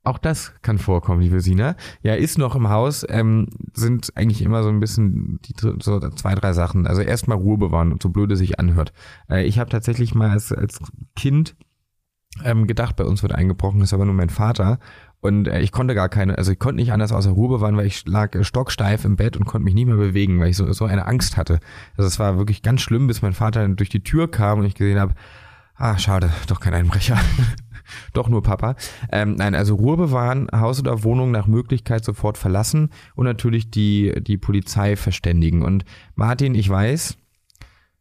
Auch 0.07 0.19
das 0.19 0.53
kann 0.63 0.79
vorkommen, 0.79 1.21
liebe 1.21 1.41
Sina. 1.41 1.75
Ja, 2.01 2.15
ist 2.15 2.39
noch 2.39 2.55
im 2.55 2.69
Haus, 2.69 3.05
ähm, 3.09 3.49
sind 3.75 4.13
eigentlich 4.15 4.41
immer 4.41 4.63
so 4.63 4.69
ein 4.69 4.79
bisschen 4.79 5.41
die 5.43 5.55
so 5.59 5.99
zwei, 6.11 6.37
drei 6.37 6.53
Sachen. 6.53 6.87
Also 6.87 7.03
erstmal 7.03 7.39
Ruhe 7.39 7.59
bewahren 7.59 7.99
so 8.01 8.11
blöd 8.11 8.31
es 8.31 8.39
sich 8.39 8.61
anhört. 8.61 8.93
Äh, 9.29 9.47
ich 9.47 9.59
habe 9.59 9.69
tatsächlich 9.69 10.15
mal 10.15 10.31
als, 10.31 10.53
als 10.53 10.79
Kind 11.17 11.57
ähm, 12.45 12.69
gedacht, 12.69 12.95
bei 12.95 13.05
uns 13.05 13.25
wird 13.25 13.35
eingebrochen, 13.35 13.81
ist 13.81 13.95
aber 13.95 14.05
nur 14.05 14.15
mein 14.15 14.31
Vater. 14.31 14.79
Und 15.19 15.49
äh, 15.49 15.59
ich 15.59 15.73
konnte 15.73 15.97
gar 15.97 16.09
keine, 16.09 16.39
also 16.39 16.53
ich 16.53 16.61
konnte 16.61 16.77
nicht 16.77 16.93
anders 16.93 17.11
außer 17.11 17.31
Ruhe 17.31 17.49
bewahren, 17.49 17.77
weil 17.77 17.87
ich 17.87 18.07
lag 18.07 18.33
äh, 18.37 18.45
stocksteif 18.45 19.05
im 19.05 19.17
Bett 19.17 19.37
und 19.37 19.45
konnte 19.45 19.65
mich 19.65 19.75
nicht 19.75 19.87
mehr 19.87 19.97
bewegen, 19.97 20.39
weil 20.39 20.51
ich 20.51 20.57
so, 20.57 20.73
so 20.73 20.85
eine 20.85 21.07
Angst 21.07 21.37
hatte. 21.37 21.59
Also 21.97 22.07
es 22.07 22.21
war 22.21 22.39
wirklich 22.39 22.63
ganz 22.63 22.81
schlimm, 22.81 23.09
bis 23.09 23.23
mein 23.23 23.33
Vater 23.33 23.67
durch 23.71 23.89
die 23.89 24.05
Tür 24.05 24.31
kam 24.31 24.61
und 24.61 24.67
ich 24.67 24.77
gesehen 24.77 25.01
habe, 25.01 25.15
ah, 25.75 25.99
schade, 25.99 26.31
doch 26.47 26.61
kein 26.61 26.75
Einbrecher. 26.75 27.19
Doch 28.13 28.29
nur 28.29 28.43
Papa. 28.43 28.77
Ähm, 29.11 29.35
nein, 29.37 29.55
also 29.55 29.75
Ruhe 29.75 29.97
bewahren, 29.97 30.49
Haus 30.53 30.81
oder 30.81 31.05
Wohnung 31.05 31.31
nach 31.31 31.47
Möglichkeit 31.47 32.05
sofort 32.05 32.39
verlassen 32.39 32.91
und 33.15 33.25
natürlich 33.25 33.71
die, 33.71 34.13
die 34.21 34.39
Polizei 34.39 34.97
verständigen. 34.97 35.63
Und 35.63 35.85
Martin, 36.15 36.55
ich 36.55 36.69
weiß, 36.69 37.19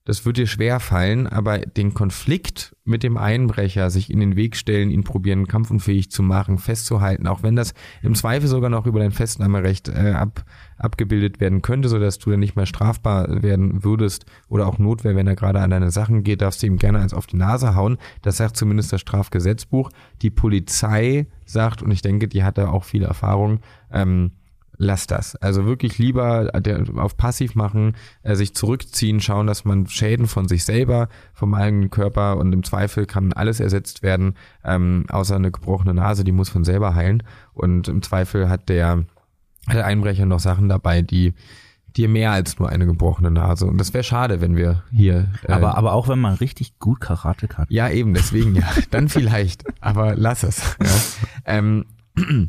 das 0.06 0.24
wird 0.24 0.38
dir 0.38 0.46
schwer 0.46 0.80
fallen, 0.80 1.26
aber 1.26 1.58
den 1.58 1.96
Konflikt 1.96 2.76
mit 2.84 3.02
dem 3.02 3.18
Einbrecher, 3.18 3.90
sich 3.90 4.12
in 4.12 4.20
den 4.20 4.36
Weg 4.36 4.56
stellen, 4.56 4.92
ihn 4.92 5.04
probieren, 5.04 5.48
kampfunfähig 5.48 6.12
zu 6.12 6.22
machen, 6.22 6.60
festzuhalten, 6.60 7.26
auch 7.26 7.42
wenn 7.42 7.56
das 7.56 7.74
im 8.04 8.14
Zweifel 8.14 8.48
sogar 8.48 8.70
noch 8.70 8.86
über 8.86 9.00
dein 9.00 9.12
Festnahmerecht 9.12 9.90
äh, 9.90 10.12
ab, 10.12 10.46
abgebildet 10.78 11.40
werden 11.40 11.64
könnte, 11.64 11.90
sodass 11.90 12.20
du 12.20 12.30
dann 12.30 12.40
nicht 12.40 12.56
mehr 12.56 12.68
strafbar 12.68 13.42
werden 13.42 13.84
würdest 13.84 14.28
oder 14.48 14.68
auch 14.68 14.78
Notwehr, 14.78 15.16
wenn 15.16 15.26
er 15.26 15.36
gerade 15.36 15.60
an 15.60 15.72
deine 15.72 15.90
Sachen 15.90 16.24
geht, 16.24 16.42
darfst 16.42 16.62
du 16.62 16.68
ihm 16.68 16.78
gerne 16.78 17.00
eins 17.00 17.16
auf 17.16 17.26
die 17.26 17.38
Nase 17.38 17.74
hauen. 17.74 17.98
Das 18.22 18.38
sagt 18.38 18.58
zumindest 18.58 18.94
das 18.94 19.02
Strafgesetzbuch. 19.02 19.90
Die 20.22 20.30
Polizei 20.30 21.26
sagt, 21.46 21.82
und 21.82 21.90
ich 21.90 22.04
denke, 22.04 22.28
die 22.28 22.44
hat 22.44 22.60
da 22.60 22.70
auch 22.70 22.84
viel 22.84 23.02
Erfahrung, 23.02 23.62
ähm, 23.92 24.34
lass 24.78 25.08
das. 25.08 25.36
Also 25.38 25.66
wirklich 25.66 25.98
lieber 25.98 26.46
der, 26.60 26.84
auf 26.98 27.18
passiv 27.18 27.56
machen, 27.56 27.96
äh, 28.24 28.36
sich 28.36 28.56
zurückziehen, 28.56 29.20
schauen, 29.22 29.48
dass 29.48 29.66
man 29.66 29.88
Schäden 29.88 30.28
von 30.28 30.48
sich 30.48 30.66
selber, 30.66 31.10
vom 31.34 31.54
eigenen 31.54 31.90
Körper 31.90 32.38
und 32.38 32.54
im 32.54 32.64
Zweifel 32.64 33.06
kann 33.06 33.34
alles 33.34 33.60
ersetzt 33.60 34.04
werden, 34.04 34.36
ähm, 34.64 35.06
außer 35.10 35.36
eine 35.36 35.52
gebrochene 35.52 35.94
Nase, 35.94 36.24
die 36.24 36.32
muss 36.32 36.50
von 36.50 36.64
selber 36.64 36.96
heilen. 36.96 37.24
Und 37.54 37.88
im 37.88 38.02
Zweifel 38.02 38.50
hat 38.50 38.70
der, 38.70 39.06
hat 39.68 39.76
der 39.76 39.86
Einbrecher 39.86 40.26
noch 40.26 40.40
Sachen 40.40 40.70
dabei, 40.70 41.02
die 41.02 41.34
dir 41.96 42.10
mehr 42.10 42.32
als 42.32 42.60
nur 42.60 42.70
eine 42.70 42.86
gebrochene 42.86 43.32
Nase. 43.32 43.66
Und 43.66 43.78
das 43.78 43.94
wäre 43.94 44.04
schade, 44.04 44.42
wenn 44.42 44.56
wir 44.56 44.84
hier. 44.92 45.32
Äh, 45.44 45.54
Aber, 45.54 45.78
aber 45.78 45.94
auch 45.94 46.08
wenn 46.08 46.20
man 46.20 46.34
richtig 46.34 46.78
gut 46.80 47.00
Karate 47.00 47.48
kann. 47.48 47.66
ja, 47.70 47.90
eben, 47.90 48.14
deswegen 48.14 48.56
ja. 48.56 48.64
Dann 48.92 49.08
vielleicht. 49.10 49.64
Aber 49.82 50.16
lass 50.16 50.44
es. 50.44 50.78
Ja. 50.82 50.90
Ähm, 51.46 51.86
äh, 52.18 52.48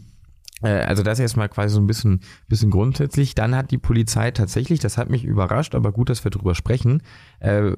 also 0.68 1.02
das 1.02 1.18
erstmal 1.18 1.48
quasi 1.48 1.74
so 1.74 1.80
ein 1.80 1.86
bisschen, 1.86 2.20
bisschen 2.48 2.70
grundsätzlich. 2.70 3.34
Dann 3.34 3.54
hat 3.54 3.70
die 3.70 3.78
Polizei 3.78 4.30
tatsächlich, 4.30 4.80
das 4.80 4.98
hat 4.98 5.10
mich 5.10 5.24
überrascht, 5.24 5.74
aber 5.74 5.92
gut, 5.92 6.10
dass 6.10 6.24
wir 6.24 6.30
drüber 6.30 6.54
sprechen, 6.54 7.02
äh, 7.40 7.72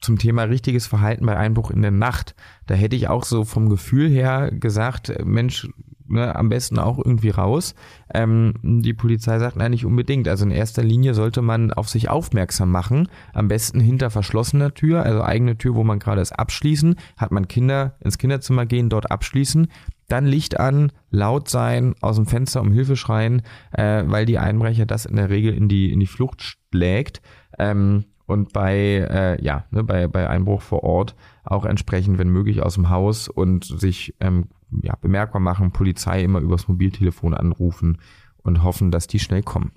zum 0.00 0.18
Thema 0.18 0.44
richtiges 0.44 0.86
Verhalten 0.86 1.26
bei 1.26 1.36
Einbruch 1.36 1.70
in 1.70 1.82
der 1.82 1.90
Nacht. 1.90 2.34
Da 2.66 2.74
hätte 2.74 2.96
ich 2.96 3.08
auch 3.08 3.24
so 3.24 3.44
vom 3.44 3.68
Gefühl 3.68 4.08
her 4.08 4.50
gesagt, 4.50 5.10
äh, 5.10 5.24
Mensch, 5.24 5.68
ne, 6.08 6.34
am 6.34 6.48
besten 6.48 6.78
auch 6.78 6.98
irgendwie 6.98 7.30
raus. 7.30 7.74
Ähm, 8.12 8.54
die 8.62 8.94
Polizei 8.94 9.38
sagt, 9.38 9.56
nein, 9.56 9.72
nicht 9.72 9.84
unbedingt. 9.84 10.28
Also 10.28 10.44
in 10.44 10.50
erster 10.50 10.82
Linie 10.82 11.14
sollte 11.14 11.42
man 11.42 11.72
auf 11.72 11.88
sich 11.88 12.08
aufmerksam 12.08 12.70
machen. 12.70 13.08
Am 13.32 13.48
besten 13.48 13.80
hinter 13.80 14.10
verschlossener 14.10 14.74
Tür, 14.74 15.02
also 15.02 15.22
eigene 15.22 15.58
Tür, 15.58 15.74
wo 15.74 15.84
man 15.84 15.98
gerade 15.98 16.20
ist, 16.20 16.32
abschließen. 16.32 16.96
Hat 17.16 17.32
man 17.32 17.48
Kinder 17.48 17.96
ins 18.00 18.18
Kinderzimmer 18.18 18.66
gehen, 18.66 18.88
dort 18.88 19.10
abschließen. 19.10 19.68
Dann 20.08 20.26
Licht 20.26 20.60
an, 20.60 20.92
laut 21.10 21.48
sein, 21.48 21.94
aus 22.00 22.16
dem 22.16 22.26
Fenster 22.26 22.60
um 22.60 22.72
Hilfe 22.72 22.96
schreien, 22.96 23.42
äh, 23.72 24.04
weil 24.06 24.26
die 24.26 24.38
Einbrecher 24.38 24.86
das 24.86 25.06
in 25.06 25.16
der 25.16 25.30
Regel 25.30 25.54
in 25.54 25.68
die, 25.68 25.92
in 25.92 26.00
die 26.00 26.06
Flucht 26.06 26.42
schlägt. 26.42 27.20
Ähm, 27.58 28.04
und 28.26 28.52
bei, 28.52 28.76
äh, 28.76 29.42
ja, 29.42 29.64
ne, 29.70 29.84
bei, 29.84 30.08
bei 30.08 30.28
Einbruch 30.28 30.60
vor 30.60 30.82
Ort 30.82 31.14
auch 31.44 31.64
entsprechend, 31.64 32.18
wenn 32.18 32.28
möglich, 32.28 32.62
aus 32.62 32.74
dem 32.74 32.90
Haus 32.90 33.28
und 33.28 33.64
sich 33.64 34.14
ähm, 34.20 34.48
ja, 34.82 34.94
bemerkbar 35.00 35.40
machen, 35.40 35.72
Polizei 35.72 36.22
immer 36.22 36.40
übers 36.40 36.68
Mobiltelefon 36.68 37.34
anrufen 37.34 37.98
und 38.42 38.62
hoffen, 38.62 38.90
dass 38.90 39.06
die 39.06 39.20
schnell 39.20 39.42
kommen. 39.42 39.72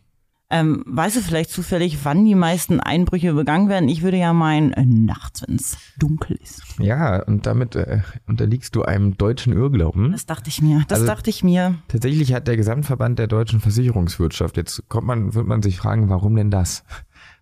Ähm, 0.51 0.83
weißt 0.87 1.15
du 1.17 1.21
vielleicht 1.21 1.51
zufällig, 1.51 1.99
wann 2.03 2.25
die 2.25 2.33
meisten 2.33 2.79
Einbrüche 2.79 3.33
begangen 3.33 3.69
werden? 3.69 3.87
Ich 3.87 4.01
würde 4.01 4.17
ja 4.17 4.33
meinen, 4.33 4.73
äh, 4.73 4.83
nachts, 4.83 5.43
wenn 5.47 5.55
es 5.57 5.77
dunkel 5.99 6.37
ist. 6.41 6.63
Ja, 6.79 7.21
und 7.23 7.45
damit 7.45 7.75
äh, 7.75 7.99
unterliegst 8.27 8.75
du 8.75 8.81
einem 8.81 9.15
deutschen 9.15 9.53
Irrglauben. 9.53 10.11
Das 10.11 10.25
dachte 10.25 10.49
ich 10.49 10.61
mir. 10.63 10.83
Das 10.87 11.01
Also- 11.01 11.05
dachte 11.11 11.29
ich 11.29 11.43
mir. 11.43 11.75
Tatsächlich 11.87 12.33
hat 12.33 12.47
der 12.47 12.57
Gesamtverband 12.57 13.19
der 13.19 13.27
deutschen 13.27 13.59
Versicherungswirtschaft, 13.59 14.57
jetzt 14.57 14.89
kommt 14.89 15.05
man, 15.05 15.35
wird 15.35 15.45
man 15.45 15.61
sich 15.61 15.77
fragen, 15.77 16.09
warum 16.09 16.35
denn 16.35 16.49
das? 16.49 16.83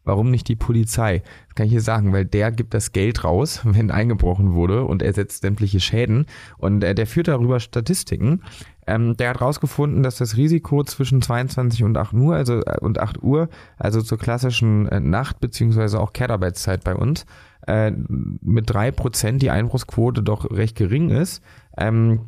Warum 0.08 0.32
nicht 0.32 0.48
die 0.48 0.56
Polizei? 0.56 1.22
Das 1.48 1.56
kann 1.56 1.66
ich 1.66 1.74
hier 1.74 1.82
sagen, 1.82 2.14
weil 2.14 2.24
der 2.24 2.54
gibt 2.54 2.74
das 2.74 2.94
Geld 2.94 3.26
raus, 3.26 3.60
wenn 3.66 3.92
eingebrochen 3.92 4.54
wurde 4.54 4.86
und 4.86 5.02
ersetzt 5.02 5.42
sämtliche 5.42 5.82
Schäden. 5.82 6.28
Und 6.58 6.82
äh, 6.82 6.96
der 6.96 7.08
führt 7.08 7.28
darüber 7.28 7.60
Statistiken. 7.60 8.42
Ähm, 8.88 9.18
der 9.18 9.32
hat 9.32 9.42
rausgefunden, 9.42 10.04
dass 10.04 10.16
das 10.18 10.38
Risiko 10.38 10.82
zwischen 10.86 11.22
22 11.22 11.84
und 11.84 11.98
8 11.98 12.14
Uhr, 12.14 12.36
also 12.36 12.62
äh, 12.62 12.78
und 12.80 13.00
8 13.00 13.22
Uhr, 13.22 13.50
also 13.78 14.02
zur 14.02 14.18
klassischen 14.18 14.88
äh, 14.88 15.02
Nacht- 15.02 15.42
beziehungsweise 15.42 16.00
auch 16.00 16.14
Kehrt-Arbeitszeit 16.14 16.86
bei 16.86 16.96
uns, 16.96 17.26
äh, 17.68 17.92
mit 17.92 18.70
drei 18.70 18.92
Prozent 18.92 19.42
die 19.42 19.52
Einbruchsquote 19.52 20.24
doch 20.24 20.50
recht 20.50 20.78
gering 20.78 21.10
ist. 21.10 21.44
Ähm, 21.78 22.22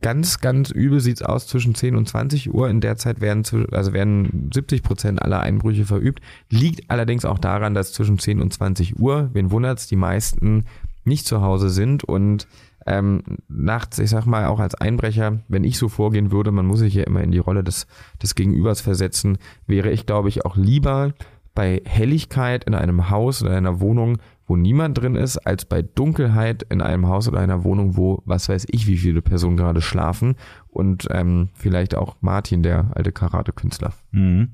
ganz, 0.00 0.40
ganz 0.40 0.70
übel 0.70 1.00
sieht's 1.00 1.22
aus 1.22 1.46
zwischen 1.46 1.74
10 1.74 1.96
und 1.96 2.08
20 2.08 2.52
Uhr. 2.52 2.68
In 2.68 2.80
der 2.80 2.96
Zeit 2.96 3.20
werden, 3.20 3.44
also 3.72 3.92
werden 3.92 4.50
70 4.52 4.82
Prozent 4.82 5.22
aller 5.22 5.40
Einbrüche 5.40 5.84
verübt. 5.84 6.20
Liegt 6.48 6.90
allerdings 6.90 7.24
auch 7.24 7.38
daran, 7.38 7.74
dass 7.74 7.92
zwischen 7.92 8.18
10 8.18 8.40
und 8.40 8.52
20 8.52 8.98
Uhr, 8.98 9.30
wen 9.32 9.50
wundert's, 9.50 9.86
die 9.86 9.96
meisten 9.96 10.64
nicht 11.04 11.26
zu 11.26 11.42
Hause 11.42 11.70
sind 11.70 12.04
und 12.04 12.46
ähm, 12.86 13.22
nachts, 13.48 13.98
ich 13.98 14.10
sag 14.10 14.26
mal, 14.26 14.46
auch 14.46 14.58
als 14.58 14.74
Einbrecher, 14.74 15.40
wenn 15.48 15.64
ich 15.64 15.78
so 15.78 15.88
vorgehen 15.88 16.32
würde, 16.32 16.50
man 16.50 16.66
muss 16.66 16.80
sich 16.80 16.94
ja 16.94 17.04
immer 17.04 17.22
in 17.22 17.30
die 17.30 17.38
Rolle 17.38 17.62
des, 17.62 17.86
des 18.22 18.34
Gegenübers 18.34 18.80
versetzen, 18.80 19.38
wäre 19.66 19.90
ich, 19.90 20.06
glaube 20.06 20.28
ich, 20.28 20.44
auch 20.44 20.56
lieber 20.56 21.12
bei 21.54 21.82
Helligkeit 21.84 22.64
in 22.64 22.74
einem 22.74 23.10
Haus 23.10 23.42
oder 23.42 23.56
einer 23.56 23.80
Wohnung, 23.80 24.18
wo 24.52 24.56
niemand 24.56 24.98
drin 24.98 25.14
ist, 25.14 25.38
als 25.38 25.64
bei 25.64 25.80
Dunkelheit 25.80 26.62
in 26.68 26.82
einem 26.82 27.08
Haus 27.08 27.26
oder 27.26 27.40
einer 27.40 27.64
Wohnung, 27.64 27.96
wo 27.96 28.22
was 28.26 28.50
weiß 28.50 28.66
ich, 28.70 28.86
wie 28.86 28.98
viele 28.98 29.22
Personen 29.22 29.56
gerade 29.56 29.80
schlafen 29.80 30.34
und 30.68 31.08
ähm, 31.10 31.48
vielleicht 31.54 31.94
auch 31.94 32.16
Martin, 32.20 32.62
der 32.62 32.90
alte 32.94 33.12
Karate-Künstler. 33.12 33.94
Mhm. 34.10 34.50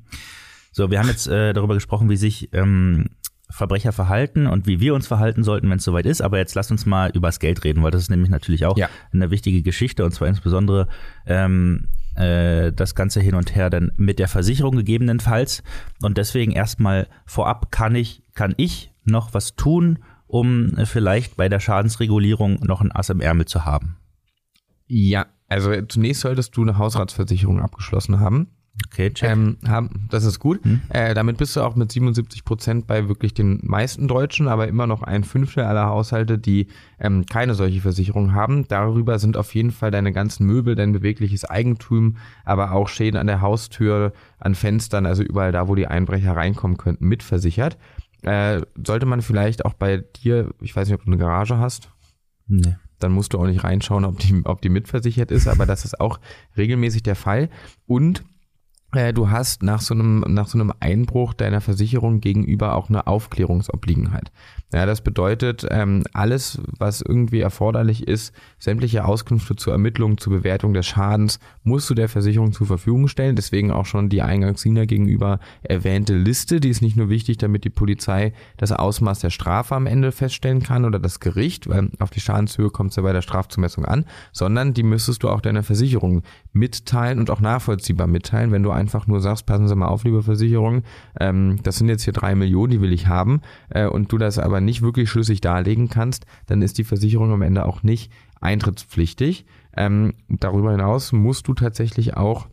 So, 0.71 0.93
wir 0.93 1.00
haben 1.00 1.09
jetzt 1.09 1.26
äh, 1.26 1.52
darüber 1.52 1.75
gesprochen, 1.75 2.09
wie 2.11 2.17
sich 2.17 2.49
ähm, 2.52 3.07
Verbrecher 3.50 3.90
verhalten 3.90 4.47
und 4.47 4.69
wie 4.69 4.78
wir 4.78 4.95
uns 4.95 5.09
verhalten 5.09 5.43
sollten, 5.43 5.69
wenn 5.69 5.78
es 5.78 5.85
soweit 5.85 6.07
ist. 6.07 6.21
Aber 6.23 6.38
jetzt 6.38 6.55
lasst 6.55 6.71
uns 6.71 6.87
mal 6.87 7.11
übers 7.12 7.40
Geld 7.40 7.64
reden, 7.64 7.83
weil 7.83 7.90
das 7.90 8.02
ist 8.02 8.11
nämlich 8.11 8.31
natürlich 8.31 8.67
auch 8.67 8.78
Ja. 8.78 8.88
eine 9.12 9.33
wichtige 9.33 9.62
Geschichte 9.62 10.05
und 10.05 10.12
zwar 10.12 10.28
insbesondere 10.28 10.87
ähm, 11.26 11.88
äh, 12.14 12.71
das 12.73 12.95
ganze 12.95 13.21
hin 13.21 13.35
und 13.35 13.57
her 13.57 13.69
dann 13.69 13.90
mit 13.97 14.21
der 14.21 14.28
Versicherung 14.28 14.76
gegebenenfalls. 14.76 15.64
Und 16.02 16.19
deswegen 16.19 16.52
erstmal 16.52 17.09
vorab 17.26 17.73
kann 17.73 17.97
ich, 17.97 18.23
kann 18.37 18.55
ich 18.59 18.93
noch 19.09 19.35
was 19.35 19.57
tun, 19.57 19.99
um 20.27 20.77
äh, 20.77 20.87
vielleicht 20.87 21.37
bei 21.37 21.49
der 21.49 21.61
Schadensregulierung 21.61 22.61
noch 22.62 22.81
ein 22.81 22.93
Ass 22.93 23.11
im 23.11 23.21
Ärmel 23.21 23.47
zu 23.47 23.65
haben. 23.65 23.97
Ja, 24.87 25.27
also 25.49 25.71
zunächst 25.83 26.23
solltest 26.23 26.57
du 26.57 26.62
eine 26.62 26.79
Hausratsversicherung 26.79 27.61
abgeschlossen 27.61 28.21
haben. 28.21 28.49
Okay, 28.87 29.11
check. 29.12 29.31
Ähm, 29.31 29.59
haben, 29.67 30.07
das 30.11 30.25
ist 30.25 30.38
gut. 30.38 30.62
Hm. 30.65 30.81
Äh, 30.88 31.15
damit 31.15 31.37
bist 31.37 31.57
du 31.57 31.62
auch 31.62 31.75
mit 31.75 31.91
77 31.91 32.45
Prozent 32.45 32.87
bei 32.87 33.09
wirklich 33.09 33.35
den 33.35 33.59
meisten 33.62 34.07
Deutschen, 34.07 34.47
aber 34.47 34.69
immer 34.69 34.87
noch 34.87 35.03
ein 35.03 35.25
Fünftel 35.25 35.65
aller 35.65 35.87
Haushalte, 35.87 36.38
die 36.38 36.69
ähm, 37.00 37.27
keine 37.27 37.55
solche 37.55 37.81
Versicherung 37.81 38.35
haben. 38.35 38.69
Darüber 38.69 39.19
sind 39.19 39.37
auf 39.37 39.55
jeden 39.55 39.73
Fall 39.73 39.91
deine 39.91 40.12
ganzen 40.12 40.47
Möbel, 40.47 40.77
dein 40.77 40.93
bewegliches 40.93 41.45
Eigentum, 41.45 42.19
aber 42.45 42.73
auch 42.73 42.88
Schäden 42.88 43.19
an 43.19 43.27
der 43.27 43.41
Haustür, 43.41 44.12
an 44.38 44.55
Fenstern, 44.55 45.07
also 45.07 45.23
überall 45.23 45.53
da, 45.53 45.67
wo 45.67 45.75
die 45.75 45.88
Einbrecher 45.88 46.37
reinkommen 46.37 46.77
könnten, 46.77 47.07
mitversichert. 47.09 47.77
Äh, 48.23 48.63
sollte 48.85 49.07
man 49.07 49.23
vielleicht 49.23 49.65
auch 49.65 49.75
bei 49.75 49.99
dir, 49.99 50.53
ich 50.61 50.75
weiß 50.75 50.89
nicht, 50.89 50.95
ob 50.95 51.05
du 51.05 51.11
eine 51.11 51.19
Garage 51.19 51.59
hast, 51.59 51.91
nee. 52.47 52.77
dann 52.99 53.13
musst 53.13 53.33
du 53.33 53.39
auch 53.39 53.47
nicht 53.47 53.63
reinschauen, 53.63 54.05
ob 54.05 54.19
die, 54.19 54.43
ob 54.45 54.61
die 54.61 54.69
mitversichert 54.69 55.31
ist, 55.31 55.47
aber 55.47 55.67
das 55.67 55.85
ist 55.85 56.01
auch 56.01 56.19
regelmäßig 56.57 57.03
der 57.03 57.17
Fall. 57.17 57.49
Und 57.87 58.25
du 58.92 59.30
hast 59.30 59.62
nach 59.62 59.83
so 59.83 59.92
einem 59.92 60.25
nach 60.28 60.49
so 60.49 60.59
einem 60.59 60.73
Einbruch 60.80 61.35
deiner 61.35 61.61
Versicherung 61.61 62.21
gegenüber 62.21 62.75
auch 62.75 62.88
eine 62.88 63.07
Aufklärungsobliegenheit. 63.07 64.33
Ja, 64.73 64.85
das 64.85 65.00
bedeutet 65.00 65.66
ähm, 65.71 66.04
alles, 66.12 66.61
was 66.78 67.00
irgendwie 67.00 67.40
erforderlich 67.40 68.07
ist, 68.07 68.35
sämtliche 68.59 69.07
Auskünfte 69.07 69.57
zur 69.57 69.73
Ermittlung, 69.73 70.18
zur 70.18 70.35
Bewertung 70.35 70.75
des 70.75 70.87
Schadens, 70.87 71.38
musst 71.64 71.88
du 71.88 71.95
der 71.95 72.09
Versicherung 72.09 72.52
zur 72.52 72.66
Verfügung 72.66 73.09
stellen. 73.09 73.35
Deswegen 73.35 73.71
auch 73.71 73.87
schon 73.87 74.11
die 74.11 74.21
eingangs 74.21 74.61
Sina 74.61 74.85
gegenüber 74.85 75.40
erwähnte 75.62 76.14
Liste. 76.14 76.61
Die 76.61 76.68
ist 76.68 76.83
nicht 76.83 76.97
nur 76.97 77.09
wichtig, 77.09 77.38
damit 77.38 77.64
die 77.64 77.71
Polizei 77.71 78.35
das 78.59 78.73
Ausmaß 78.73 79.21
der 79.21 79.30
Strafe 79.30 79.75
am 79.75 79.87
Ende 79.87 80.12
feststellen 80.12 80.62
kann 80.62 80.85
oder 80.85 80.99
das 80.99 81.18
Gericht, 81.18 81.68
weil 81.68 81.90
auf 81.99 82.11
die 82.11 82.21
Schadenshöhe 82.21 82.68
kommt 82.68 82.90
es 82.90 82.97
ja 82.97 83.02
bei 83.02 83.12
der 83.14 83.23
Strafzumessung 83.23 83.87
an, 83.87 84.04
sondern 84.33 84.75
die 84.75 84.83
müsstest 84.83 85.23
du 85.23 85.30
auch 85.30 85.40
deiner 85.40 85.62
Versicherung 85.62 86.23
mitteilen 86.52 87.18
und 87.18 87.30
auch 87.30 87.40
nachvollziehbar 87.40 88.07
mitteilen, 88.07 88.52
wenn 88.52 88.62
du 88.62 88.71
einfach 88.79 89.07
nur 89.07 89.21
sagst, 89.21 89.47
passen 89.47 89.69
Sie 89.69 89.75
mal 89.75 89.89
auf, 89.89 90.05
liebe 90.05 90.23
Versicherung, 90.23 90.83
ähm, 91.21 91.59
das 91.63 91.77
sind 91.77 91.89
jetzt 91.89 92.05
hier 92.05 92.13
drei 92.13 92.35
Millionen, 92.35 92.71
die 92.71 92.81
will 92.81 92.93
ich 92.93 93.07
haben, 93.07 93.41
äh, 93.69 93.87
und 93.87 94.11
du 94.13 94.19
das 94.19 94.39
aber 94.39 94.61
nicht 94.61 94.83
wirklich 94.83 95.11
schlüssig 95.11 95.41
darlegen 95.41 95.89
kannst, 95.89 96.25
dann 96.47 96.63
ist 96.63 96.79
die 96.79 96.85
Versicherung 96.85 97.33
am 97.33 97.43
Ende 97.43 97.67
auch 97.67 97.83
nicht 97.83 98.13
eintrittspflichtig. 98.41 99.45
Ähm, 99.77 100.15
darüber 100.29 100.73
hinaus 100.73 101.13
musst 101.13 101.49
du 101.49 101.55
tatsächlich 101.55 102.17
auch 102.17 102.49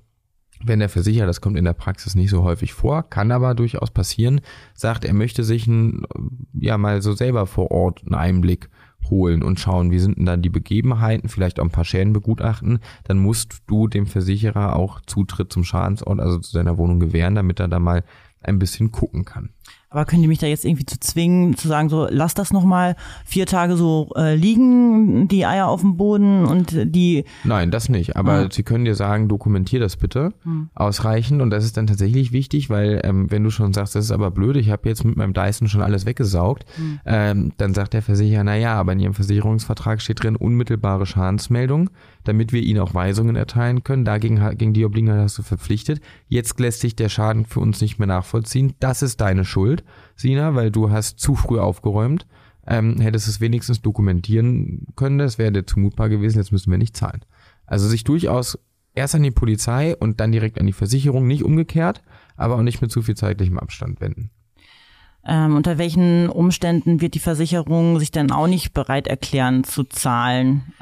wenn 0.63 0.79
der 0.79 0.89
Versicherer, 0.89 1.27
das 1.27 1.41
kommt 1.41 1.57
in 1.57 1.65
der 1.65 1.73
Praxis 1.73 2.15
nicht 2.15 2.29
so 2.29 2.43
häufig 2.43 2.73
vor, 2.73 3.03
kann 3.09 3.31
aber 3.31 3.53
durchaus 3.55 3.91
passieren, 3.91 4.41
sagt, 4.73 5.05
er 5.05 5.13
möchte 5.13 5.43
sich 5.43 5.67
ein, 5.67 6.05
ja 6.53 6.77
mal 6.77 7.01
so 7.01 7.13
selber 7.13 7.45
vor 7.45 7.71
Ort 7.71 8.01
einen 8.03 8.15
Einblick 8.15 8.69
holen 9.09 9.43
und 9.43 9.59
schauen, 9.59 9.91
wie 9.91 9.99
sind 9.99 10.17
denn 10.17 10.25
dann 10.25 10.41
die 10.41 10.49
Begebenheiten, 10.49 11.29
vielleicht 11.29 11.59
auch 11.59 11.63
ein 11.63 11.71
paar 11.71 11.85
Schäden 11.85 12.13
begutachten, 12.13 12.79
dann 13.03 13.17
musst 13.17 13.61
du 13.67 13.87
dem 13.87 14.05
Versicherer 14.05 14.75
auch 14.75 15.01
Zutritt 15.05 15.51
zum 15.51 15.63
Schadensort, 15.63 16.19
also 16.19 16.39
zu 16.39 16.51
seiner 16.51 16.77
Wohnung 16.77 16.99
gewähren, 16.99 17.35
damit 17.35 17.59
er 17.59 17.67
da 17.67 17.79
mal 17.79 18.03
ein 18.41 18.59
bisschen 18.59 18.91
gucken 18.91 19.25
kann. 19.25 19.49
Aber 19.89 20.05
könnt 20.05 20.21
ihr 20.23 20.27
mich 20.27 20.39
da 20.39 20.47
jetzt 20.47 20.65
irgendwie 20.65 20.85
zu 20.85 20.99
zwingen, 20.99 21.55
zu 21.55 21.67
sagen, 21.67 21.89
so, 21.89 22.07
lass 22.09 22.33
das 22.33 22.51
nochmal 22.51 22.95
vier 23.25 23.45
Tage 23.45 23.77
so 23.77 24.09
äh, 24.15 24.35
liegen, 24.35 25.27
die 25.27 25.45
Eier 25.45 25.67
auf 25.67 25.81
dem 25.81 25.95
Boden 25.97 26.45
und 26.45 26.75
die, 26.93 27.23
Nein, 27.43 27.71
das 27.71 27.87
nicht. 27.89 28.15
Aber 28.17 28.33
Ah. 28.33 28.47
sie 28.51 28.63
können 28.63 28.85
dir 28.85 28.95
sagen, 28.95 29.27
dokumentier 29.29 29.79
das 29.79 29.95
bitte 29.95 30.33
Hm. 30.43 30.69
ausreichend. 30.75 31.41
Und 31.41 31.49
das 31.49 31.63
ist 31.63 31.77
dann 31.77 31.87
tatsächlich 31.87 32.31
wichtig, 32.31 32.69
weil 32.69 33.01
ähm, 33.03 33.31
wenn 33.31 33.43
du 33.43 33.49
schon 33.51 33.73
sagst, 33.73 33.95
das 33.95 34.05
ist 34.05 34.11
aber 34.11 34.31
blöd, 34.31 34.57
ich 34.57 34.69
habe 34.69 34.89
jetzt 34.89 35.05
mit 35.05 35.15
meinem 35.15 35.33
Dyson 35.33 35.67
schon 35.67 35.81
alles 35.81 36.05
weggesaugt, 36.05 36.65
Hm. 36.75 36.99
ähm, 37.05 37.51
dann 37.57 37.73
sagt 37.73 37.93
der 37.93 38.01
Versicherer, 38.01 38.43
na 38.43 38.55
ja, 38.57 38.73
aber 38.75 38.93
in 38.93 38.99
ihrem 38.99 39.13
Versicherungsvertrag 39.13 40.01
steht 40.01 40.23
drin 40.23 40.35
unmittelbare 40.35 41.05
Schadensmeldung, 41.05 41.89
damit 42.23 42.51
wir 42.53 42.61
ihnen 42.61 42.79
auch 42.79 42.93
Weisungen 42.93 43.35
erteilen 43.35 43.83
können. 43.83 44.03
Dagegen 44.05 44.41
gegen 44.57 44.73
die 44.73 44.85
Obliegenheit 44.85 45.19
hast 45.19 45.37
du 45.37 45.43
verpflichtet. 45.43 46.01
Jetzt 46.27 46.59
lässt 46.59 46.81
sich 46.81 46.95
der 46.95 47.09
Schaden 47.09 47.45
für 47.45 47.59
uns 47.59 47.81
nicht 47.81 47.99
mehr 47.99 48.07
nachvollziehen. 48.07 48.73
Das 48.79 49.01
ist 49.01 49.21
deine 49.21 49.45
Schuld, 49.45 49.74
Sina, 50.15 50.55
weil 50.55 50.71
du 50.71 50.89
hast 50.89 51.19
zu 51.19 51.35
früh 51.35 51.59
aufgeräumt. 51.59 52.25
Ähm, 52.67 52.99
hättest 52.99 53.27
es 53.27 53.41
wenigstens 53.41 53.81
dokumentieren 53.83 54.87
können, 54.95 55.19
das 55.19 55.37
wäre 55.37 55.51
dir 55.51 55.67
zumutbar 55.67 56.09
gewesen, 56.09 56.39
jetzt 56.39 56.51
müssen 56.51 56.71
wir 56.71 56.79
nicht 56.79 56.97
zahlen. 56.97 57.23
Also 57.67 57.87
sich 57.87 58.03
durchaus 58.03 58.57
erst 58.95 59.13
an 59.13 59.21
die 59.21 59.29
Polizei 59.29 59.95
und 59.95 60.19
dann 60.19 60.31
direkt 60.31 60.59
an 60.59 60.65
die 60.65 60.73
Versicherung, 60.73 61.27
nicht 61.27 61.43
umgekehrt, 61.43 62.01
aber 62.35 62.55
auch 62.55 62.63
nicht 62.63 62.81
mit 62.81 62.91
zu 62.91 63.03
viel 63.03 63.15
zeitlichem 63.15 63.59
Abstand 63.59 64.01
wenden. 64.01 64.31
ähm, 65.27 65.55
unter 65.55 65.77
welchen 65.77 66.29
Umständen 66.29 67.01
wird 67.01 67.13
die 67.13 67.19
Versicherung 67.19 67.99
sich 67.99 68.11
dann 68.11 68.31
auch 68.31 68.47
nicht 68.47 68.73
bereit 68.73 69.07
erklären 69.07 69.63
zu 69.63 69.83
zahlen? 69.83 70.73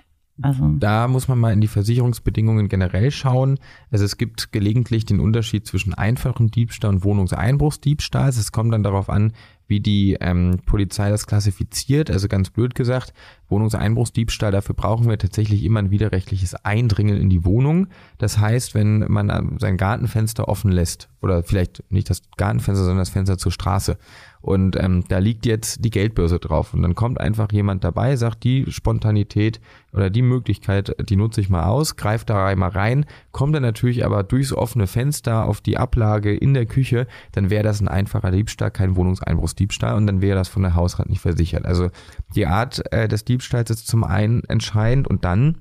Also, 0.41 0.67
Da 0.79 1.07
muss 1.07 1.27
man 1.27 1.39
mal 1.39 1.53
in 1.53 1.61
die 1.61 1.67
Versicherungsbedingungen 1.67 2.67
generell 2.67 3.11
schauen. 3.11 3.59
Also 3.91 4.03
es 4.05 4.17
gibt 4.17 4.51
gelegentlich 4.51 5.05
den 5.05 5.19
Unterschied 5.19 5.67
zwischen 5.67 5.93
einfachem 5.93 6.49
Diebstahl 6.49 6.89
und 6.89 7.03
Wohnungseinbruchsdiebstahl. 7.03 8.29
Es 8.29 8.51
kommt 8.51 8.73
dann 8.73 8.83
darauf 8.83 9.09
an, 9.09 9.33
wie 9.67 9.79
die 9.79 10.17
ähm, 10.19 10.59
Polizei 10.65 11.09
das 11.09 11.27
klassifiziert. 11.27 12.09
Also 12.09 12.27
ganz 12.27 12.49
blöd 12.49 12.73
gesagt, 12.73 13.13
Wohnungseinbruchsdiebstahl, 13.53 14.51
dafür 14.51 14.73
brauchen 14.73 15.07
wir 15.07 15.17
tatsächlich 15.19 15.63
immer 15.63 15.79
ein 15.79 15.91
widerrechtliches 15.91 16.55
Eindringen 16.55 17.17
in 17.17 17.29
die 17.29 17.45
Wohnung. 17.45 17.87
Das 18.17 18.39
heißt, 18.39 18.73
wenn 18.73 19.05
man 19.11 19.29
äh, 19.29 19.41
sein 19.59 19.77
Gartenfenster 19.77 20.47
offen 20.47 20.71
lässt, 20.71 21.09
oder 21.21 21.43
vielleicht 21.43 21.83
nicht 21.89 22.09
das 22.09 22.23
Gartenfenster, 22.35 22.83
sondern 22.83 23.01
das 23.01 23.09
Fenster 23.09 23.37
zur 23.37 23.51
Straße, 23.51 23.97
und 24.43 24.75
ähm, 24.75 25.05
da 25.07 25.19
liegt 25.19 25.45
jetzt 25.45 25.85
die 25.85 25.89
Geldbörse 25.89 26.37
drauf. 26.37 26.73
Und 26.73 26.81
dann 26.81 26.95
kommt 26.95 27.17
einfach 27.17 27.49
jemand 27.53 27.85
dabei, 27.85 28.17
sagt, 28.17 28.43
die 28.43 28.65
Spontanität 28.69 29.61
oder 29.93 30.09
die 30.09 30.21
Möglichkeit, 30.21 30.93
die 31.07 31.15
nutze 31.15 31.39
ich 31.39 31.49
mal 31.49 31.63
aus, 31.63 31.95
greift 31.95 32.29
da 32.29 32.45
einmal 32.45 32.71
rein, 32.71 33.05
kommt 33.31 33.55
dann 33.55 33.63
natürlich 33.63 34.03
aber 34.03 34.21
durchs 34.23 34.51
offene 34.51 34.85
Fenster 34.85 35.45
auf 35.45 35.61
die 35.61 35.77
Ablage 35.77 36.35
in 36.35 36.53
der 36.53 36.65
Küche, 36.65 37.07
dann 37.31 37.49
wäre 37.49 37.63
das 37.63 37.79
ein 37.79 37.87
einfacher 37.87 38.31
Diebstahl, 38.31 38.69
kein 38.69 38.97
Wohnungseinbruchsdiebstahl 38.97 39.95
und 39.95 40.07
dann 40.07 40.21
wäre 40.21 40.37
das 40.37 40.49
von 40.49 40.63
der 40.63 40.75
Hausrat 40.75 41.07
nicht 41.07 41.21
versichert. 41.21 41.65
Also 41.65 41.89
die 42.35 42.45
Art 42.45 42.83
äh, 42.91 43.07
des 43.07 43.23
Diebstahls 43.23 43.42
ist 43.51 43.87
zum 43.87 44.03
einen 44.03 44.43
entscheidend 44.45 45.07
und 45.07 45.25
dann 45.25 45.57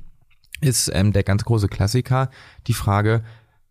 ist 0.60 0.90
ähm, 0.94 1.12
der 1.12 1.24
ganz 1.24 1.44
große 1.44 1.68
Klassiker 1.68 2.30
die 2.66 2.74
Frage, 2.74 3.22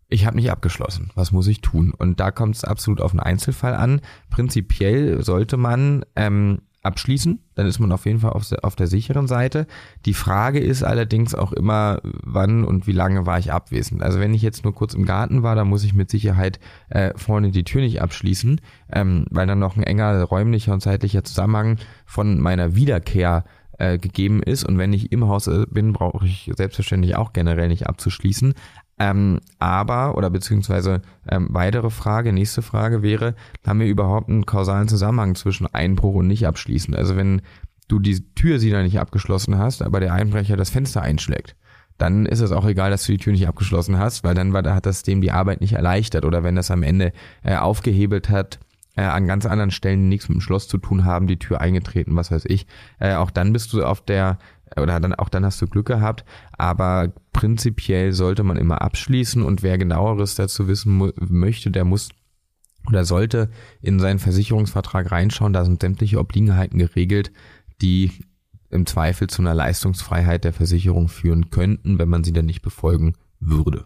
ich 0.08 0.26
habe 0.26 0.36
nicht 0.36 0.50
abgeschlossen, 0.50 1.10
was 1.14 1.32
muss 1.32 1.46
ich 1.46 1.62
tun? 1.62 1.92
Und 1.96 2.20
da 2.20 2.30
kommt 2.30 2.56
es 2.56 2.64
absolut 2.64 3.00
auf 3.00 3.12
einen 3.12 3.20
Einzelfall 3.20 3.74
an. 3.74 4.02
Prinzipiell 4.28 5.22
sollte 5.24 5.56
man 5.56 6.04
ähm, 6.16 6.60
abschließen, 6.82 7.38
dann 7.54 7.66
ist 7.66 7.78
man 7.78 7.92
auf 7.92 8.06
jeden 8.06 8.20
Fall 8.20 8.32
auf 8.32 8.48
der, 8.48 8.64
auf 8.64 8.76
der 8.76 8.88
sicheren 8.88 9.26
Seite. 9.28 9.66
Die 10.04 10.14
Frage 10.14 10.58
ist 10.58 10.82
allerdings 10.82 11.34
auch 11.34 11.52
immer, 11.52 12.00
wann 12.02 12.64
und 12.64 12.86
wie 12.86 12.92
lange 12.92 13.24
war 13.24 13.38
ich 13.38 13.52
abwesend. 13.52 14.02
Also 14.02 14.18
wenn 14.20 14.34
ich 14.34 14.42
jetzt 14.42 14.64
nur 14.64 14.74
kurz 14.74 14.94
im 14.94 15.04
Garten 15.04 15.42
war, 15.42 15.54
dann 15.54 15.68
muss 15.68 15.84
ich 15.84 15.94
mit 15.94 16.10
Sicherheit 16.10 16.58
äh, 16.90 17.12
vorne 17.16 17.50
die 17.50 17.64
Tür 17.64 17.82
nicht 17.82 18.02
abschließen, 18.02 18.60
ähm, 18.92 19.26
weil 19.30 19.46
dann 19.46 19.60
noch 19.60 19.76
ein 19.76 19.84
enger 19.84 20.22
räumlicher 20.24 20.72
und 20.72 20.80
zeitlicher 20.80 21.24
Zusammenhang 21.24 21.78
von 22.04 22.40
meiner 22.40 22.74
Wiederkehr 22.74 23.44
äh, 23.78 23.98
gegeben 23.98 24.42
ist. 24.42 24.64
Und 24.64 24.78
wenn 24.78 24.92
ich 24.92 25.12
im 25.12 25.28
Haus 25.28 25.50
bin, 25.70 25.92
brauche 25.92 26.26
ich 26.26 26.50
selbstverständlich 26.56 27.16
auch 27.16 27.32
generell 27.32 27.68
nicht 27.68 27.86
abzuschließen. 27.86 28.54
Ähm, 28.98 29.40
aber, 29.58 30.16
oder 30.16 30.30
beziehungsweise 30.30 31.02
ähm, 31.28 31.48
weitere 31.50 31.90
Frage, 31.90 32.32
nächste 32.32 32.62
Frage 32.62 33.02
wäre, 33.02 33.34
haben 33.66 33.80
wir 33.80 33.86
überhaupt 33.86 34.28
einen 34.28 34.46
kausalen 34.46 34.88
Zusammenhang 34.88 35.34
zwischen 35.34 35.66
Einbruch 35.66 36.14
und 36.16 36.28
nicht 36.28 36.46
abschließen? 36.46 36.94
Also 36.94 37.16
wenn 37.16 37.42
du 37.88 37.98
die 37.98 38.22
Tür 38.34 38.58
sie 38.58 38.70
da 38.70 38.82
nicht 38.82 39.00
abgeschlossen 39.00 39.58
hast, 39.58 39.82
aber 39.82 40.00
der 40.00 40.12
Einbrecher 40.12 40.56
das 40.56 40.70
Fenster 40.70 41.02
einschlägt, 41.02 41.56
dann 41.98 42.26
ist 42.26 42.40
es 42.40 42.52
auch 42.52 42.66
egal, 42.66 42.90
dass 42.90 43.04
du 43.04 43.12
die 43.12 43.18
Tür 43.18 43.32
nicht 43.32 43.48
abgeschlossen 43.48 43.98
hast, 43.98 44.24
weil 44.24 44.34
dann 44.34 44.52
war, 44.52 44.62
hat 44.74 44.86
das 44.86 45.02
dem 45.02 45.20
die 45.20 45.30
Arbeit 45.30 45.60
nicht 45.60 45.74
erleichtert 45.74 46.24
oder 46.24 46.42
wenn 46.42 46.56
das 46.56 46.70
am 46.70 46.82
Ende 46.82 47.12
äh, 47.42 47.56
aufgehebelt 47.56 48.28
hat, 48.28 48.60
äh, 48.96 49.02
an 49.02 49.26
ganz 49.26 49.46
anderen 49.46 49.70
Stellen 49.70 50.08
nichts 50.08 50.28
mit 50.28 50.36
dem 50.36 50.40
Schloss 50.40 50.68
zu 50.68 50.78
tun 50.78 51.04
haben, 51.04 51.26
die 51.26 51.38
Tür 51.38 51.60
eingetreten, 51.60 52.16
was 52.16 52.30
weiß 52.30 52.44
ich. 52.46 52.66
Äh, 52.98 53.14
auch 53.14 53.30
dann 53.30 53.52
bist 53.52 53.72
du 53.72 53.84
auf 53.84 54.04
der 54.04 54.38
oder 54.76 55.00
dann 55.00 55.14
auch 55.14 55.28
dann 55.28 55.44
hast 55.44 55.60
du 55.60 55.66
Glück 55.66 55.86
gehabt, 55.86 56.24
aber 56.56 57.12
prinzipiell 57.32 58.12
sollte 58.12 58.42
man 58.42 58.56
immer 58.56 58.80
abschließen 58.80 59.42
und 59.42 59.62
wer 59.62 59.76
genaueres 59.76 60.34
dazu 60.34 60.66
wissen 60.66 61.12
möchte, 61.18 61.70
der 61.70 61.84
muss 61.84 62.08
oder 62.88 63.04
sollte 63.04 63.50
in 63.80 64.00
seinen 64.00 64.18
Versicherungsvertrag 64.18 65.10
reinschauen, 65.12 65.52
da 65.52 65.64
sind 65.64 65.82
sämtliche 65.82 66.18
Obliegenheiten 66.18 66.78
geregelt, 66.78 67.32
die 67.80 68.12
im 68.70 68.86
Zweifel 68.86 69.28
zu 69.28 69.42
einer 69.42 69.54
Leistungsfreiheit 69.54 70.44
der 70.44 70.52
Versicherung 70.52 71.08
führen 71.08 71.50
könnten, 71.50 71.98
wenn 71.98 72.08
man 72.08 72.24
sie 72.24 72.32
dann 72.32 72.46
nicht 72.46 72.62
befolgen 72.62 73.14
würde. 73.38 73.84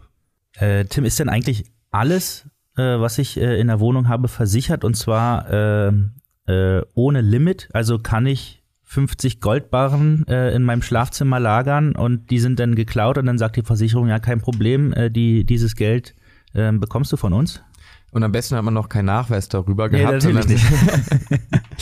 Äh, 0.53 0.85
Tim, 0.85 1.03
ist 1.03 1.19
denn 1.19 1.29
eigentlich 1.29 1.65
alles, 1.91 2.47
äh, 2.77 2.99
was 2.99 3.17
ich 3.17 3.39
äh, 3.39 3.59
in 3.59 3.67
der 3.67 3.79
Wohnung 3.79 4.07
habe, 4.07 4.27
versichert 4.27 4.83
und 4.83 4.95
zwar 4.95 5.49
äh, 5.51 5.91
äh, 6.47 6.81
ohne 6.93 7.21
Limit? 7.21 7.69
Also 7.73 7.99
kann 7.99 8.25
ich 8.25 8.63
50 8.83 9.41
Goldbarren 9.41 10.25
äh, 10.27 10.55
in 10.55 10.63
meinem 10.63 10.81
Schlafzimmer 10.81 11.39
lagern 11.39 11.95
und 11.95 12.29
die 12.31 12.39
sind 12.39 12.59
dann 12.59 12.75
geklaut 12.75 13.17
und 13.17 13.25
dann 13.25 13.37
sagt 13.37 13.57
die 13.57 13.63
Versicherung, 13.63 14.07
ja, 14.07 14.19
kein 14.19 14.39
Problem, 14.39 14.93
äh, 14.93 15.11
die, 15.11 15.43
dieses 15.43 15.75
Geld 15.75 16.15
äh, 16.53 16.71
bekommst 16.71 17.11
du 17.11 17.17
von 17.17 17.33
uns. 17.33 17.61
Und 18.11 18.23
am 18.23 18.31
besten 18.31 18.55
hat 18.55 18.63
man 18.63 18.73
noch 18.73 18.87
keinen 18.87 19.05
Nachweis 19.05 19.49
darüber 19.49 19.89
gehabt. 19.89 20.23
Nee, 20.23 20.31
nicht. 20.33 20.65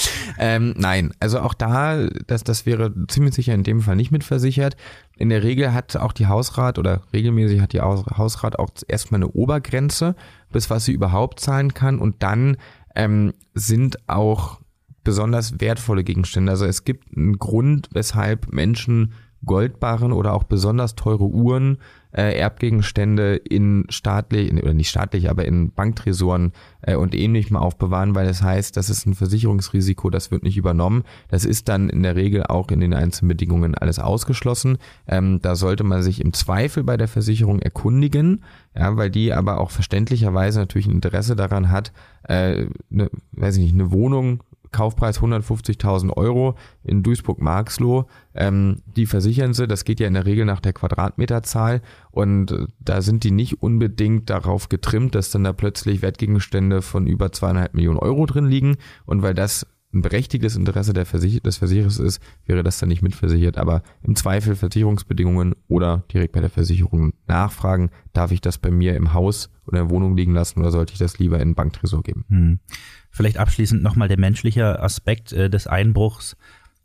ähm, 0.38 0.74
nein, 0.78 1.14
also 1.20 1.40
auch 1.40 1.54
da, 1.54 2.08
das, 2.28 2.44
das 2.44 2.66
wäre 2.66 2.94
ziemlich 3.08 3.36
sicher 3.36 3.54
in 3.54 3.64
dem 3.64 3.82
Fall 3.82 3.96
nicht 3.96 4.12
mitversichert. 4.12 4.76
In 5.18 5.30
der 5.30 5.44
Regel 5.44 5.74
hat 5.74 5.96
auch 5.96 6.12
die 6.12 6.28
Hausrat 6.28 6.78
oder 6.78 7.02
regelmäßig 7.14 7.62
hat 7.62 7.74
die 7.74 7.82
Hausrat 7.82 8.60
auch 8.60 8.70
erstmal 8.88 9.20
eine 9.20 9.30
Obergrenze, 9.30 10.16
bis 10.52 10.70
was 10.70 10.86
sie 10.86 10.94
überhaupt 10.94 11.40
zahlen 11.40 11.74
kann. 11.74 12.00
Und 12.00 12.22
dann 12.24 12.58
ähm, 12.96 13.34
sind 13.54 13.98
auch 14.08 14.60
besonders 15.04 15.62
wertvolle 15.62 16.04
Gegenstände. 16.04 16.52
Also 16.52 16.66
es 16.66 16.84
gibt 16.84 17.16
einen 17.16 17.38
Grund, 17.40 17.90
weshalb 17.94 18.52
Menschen 18.52 19.14
Goldbarren 19.46 20.12
oder 20.12 20.34
auch 20.34 20.44
besonders 20.44 20.96
teure 20.96 21.26
Uhren, 21.26 21.78
äh, 22.16 22.38
Erbgegenstände 22.38 23.36
in 23.36 23.86
staatlich, 23.90 24.52
oder 24.54 24.74
nicht 24.74 24.90
staatlich, 24.90 25.30
aber 25.30 25.46
in 25.46 25.72
Banktresoren 25.72 26.54
äh, 26.82 26.96
und 26.96 27.14
ähnlichem 27.14 27.58
aufbewahren, 27.58 28.16
weil 28.16 28.26
das 28.26 28.42
heißt, 28.42 28.78
das 28.78 28.90
ist 28.90 29.06
ein 29.06 29.16
Versicherungsrisiko, 29.16 30.10
das 30.10 30.32
wird 30.32 30.44
nicht 30.44 30.58
übernommen. 30.58 31.04
Das 31.28 31.44
ist 31.44 31.68
dann 31.68 31.90
in 31.90 32.04
der 32.04 32.16
Regel 32.16 32.44
auch 32.44 32.70
in 32.70 32.80
den 32.80 32.94
einzelnen 32.94 33.30
Bedingungen 33.30 33.76
alles 33.76 34.00
ausgeschlossen. 34.00 34.78
Ähm, 35.08 35.40
da 35.42 35.56
sollte 35.56 35.84
man 35.84 36.04
sich 36.04 36.22
im 36.22 36.32
Zweifel 36.34 36.84
bei 36.84 36.96
der 36.96 37.10
Versicherung 37.10 37.60
erkundigen, 37.60 38.44
ja, 38.76 38.96
weil 38.96 39.10
die 39.10 39.34
aber 39.34 39.60
auch 39.60 39.72
verständlicherweise 39.72 40.60
natürlich 40.60 40.88
ein 40.88 40.94
Interesse 40.94 41.36
daran 41.36 41.70
hat, 41.70 41.92
äh, 42.28 42.68
ne, 42.90 43.10
weiß 43.34 43.58
ich 43.58 43.64
nicht, 43.64 43.74
eine 43.74 43.92
Wohnung 43.92 44.42
Kaufpreis 44.76 45.22
150.000 45.22 46.12
Euro 46.18 46.56
in 46.84 47.02
Duisburg-Marxloh. 47.02 48.08
Ähm, 48.34 48.82
die 48.86 49.06
versichern 49.06 49.54
sie, 49.54 49.68
das 49.68 49.86
geht 49.86 50.02
ja 50.02 50.08
in 50.08 50.14
der 50.16 50.26
Regel 50.26 50.44
nach 50.44 50.60
der 50.60 50.74
Quadratmeterzahl 50.74 51.82
und 52.12 52.52
äh, 52.52 52.68
da 52.80 53.02
sind 53.02 53.24
die 53.24 53.32
nicht 53.32 53.64
unbedingt 53.64 54.30
darauf 54.30 54.68
getrimmt, 54.68 55.16
dass 55.16 55.32
dann 55.32 55.46
da 55.46 55.54
plötzlich 55.54 56.02
Wertgegenstände 56.02 56.82
von 56.82 57.08
über 57.08 57.32
zweieinhalb 57.32 57.74
Millionen 57.74 58.00
Euro 58.00 58.26
drin 58.26 58.48
liegen 58.48 58.76
und 59.06 59.22
weil 59.22 59.34
das 59.34 59.66
ein 59.96 60.02
berechtigtes 60.02 60.56
Interesse 60.56 60.94
der 60.94 61.06
Versicher 61.06 61.40
des 61.40 61.58
Versicherers 61.58 62.00
ist, 62.00 62.22
wäre 62.46 62.64
das 62.64 62.80
dann 62.80 62.90
nicht 62.90 63.02
mitversichert. 63.02 63.58
Aber 63.58 63.82
im 64.04 64.16
Zweifel 64.16 64.56
Versicherungsbedingungen 64.56 65.56
oder 65.68 66.04
direkt 66.14 66.34
bei 66.34 66.42
der 66.42 66.50
Versicherung 66.50 67.14
nachfragen, 67.28 67.90
darf 68.14 68.32
ich 68.32 68.42
das 68.42 68.58
bei 68.58 68.70
mir 68.70 68.96
im 68.96 69.14
Haus 69.14 69.50
oder 69.66 69.80
in 69.80 69.88
der 69.88 69.96
Wohnung 69.96 70.16
liegen 70.16 70.34
lassen 70.34 70.60
oder 70.60 70.72
sollte 70.72 70.94
ich 70.94 71.00
das 71.00 71.18
lieber 71.18 71.40
in 71.40 71.50
den 71.50 71.56
Banktresor 71.56 72.04
geben? 72.04 72.26
Hm. 72.28 72.60
Vielleicht 73.10 73.38
abschließend 73.38 73.82
nochmal 73.82 74.10
der 74.10 74.20
menschliche 74.20 74.82
Aspekt 74.82 75.32
äh, 75.32 75.50
des 75.50 75.68
Einbruchs. 75.68 76.36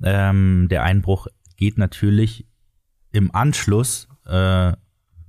Ähm, 0.02 0.68
der 0.70 0.84
Einbruch 0.84 1.26
geht 1.56 1.76
natürlich 1.76 2.46
im 3.12 3.34
Anschluss 3.34 4.08
äh, 4.26 4.72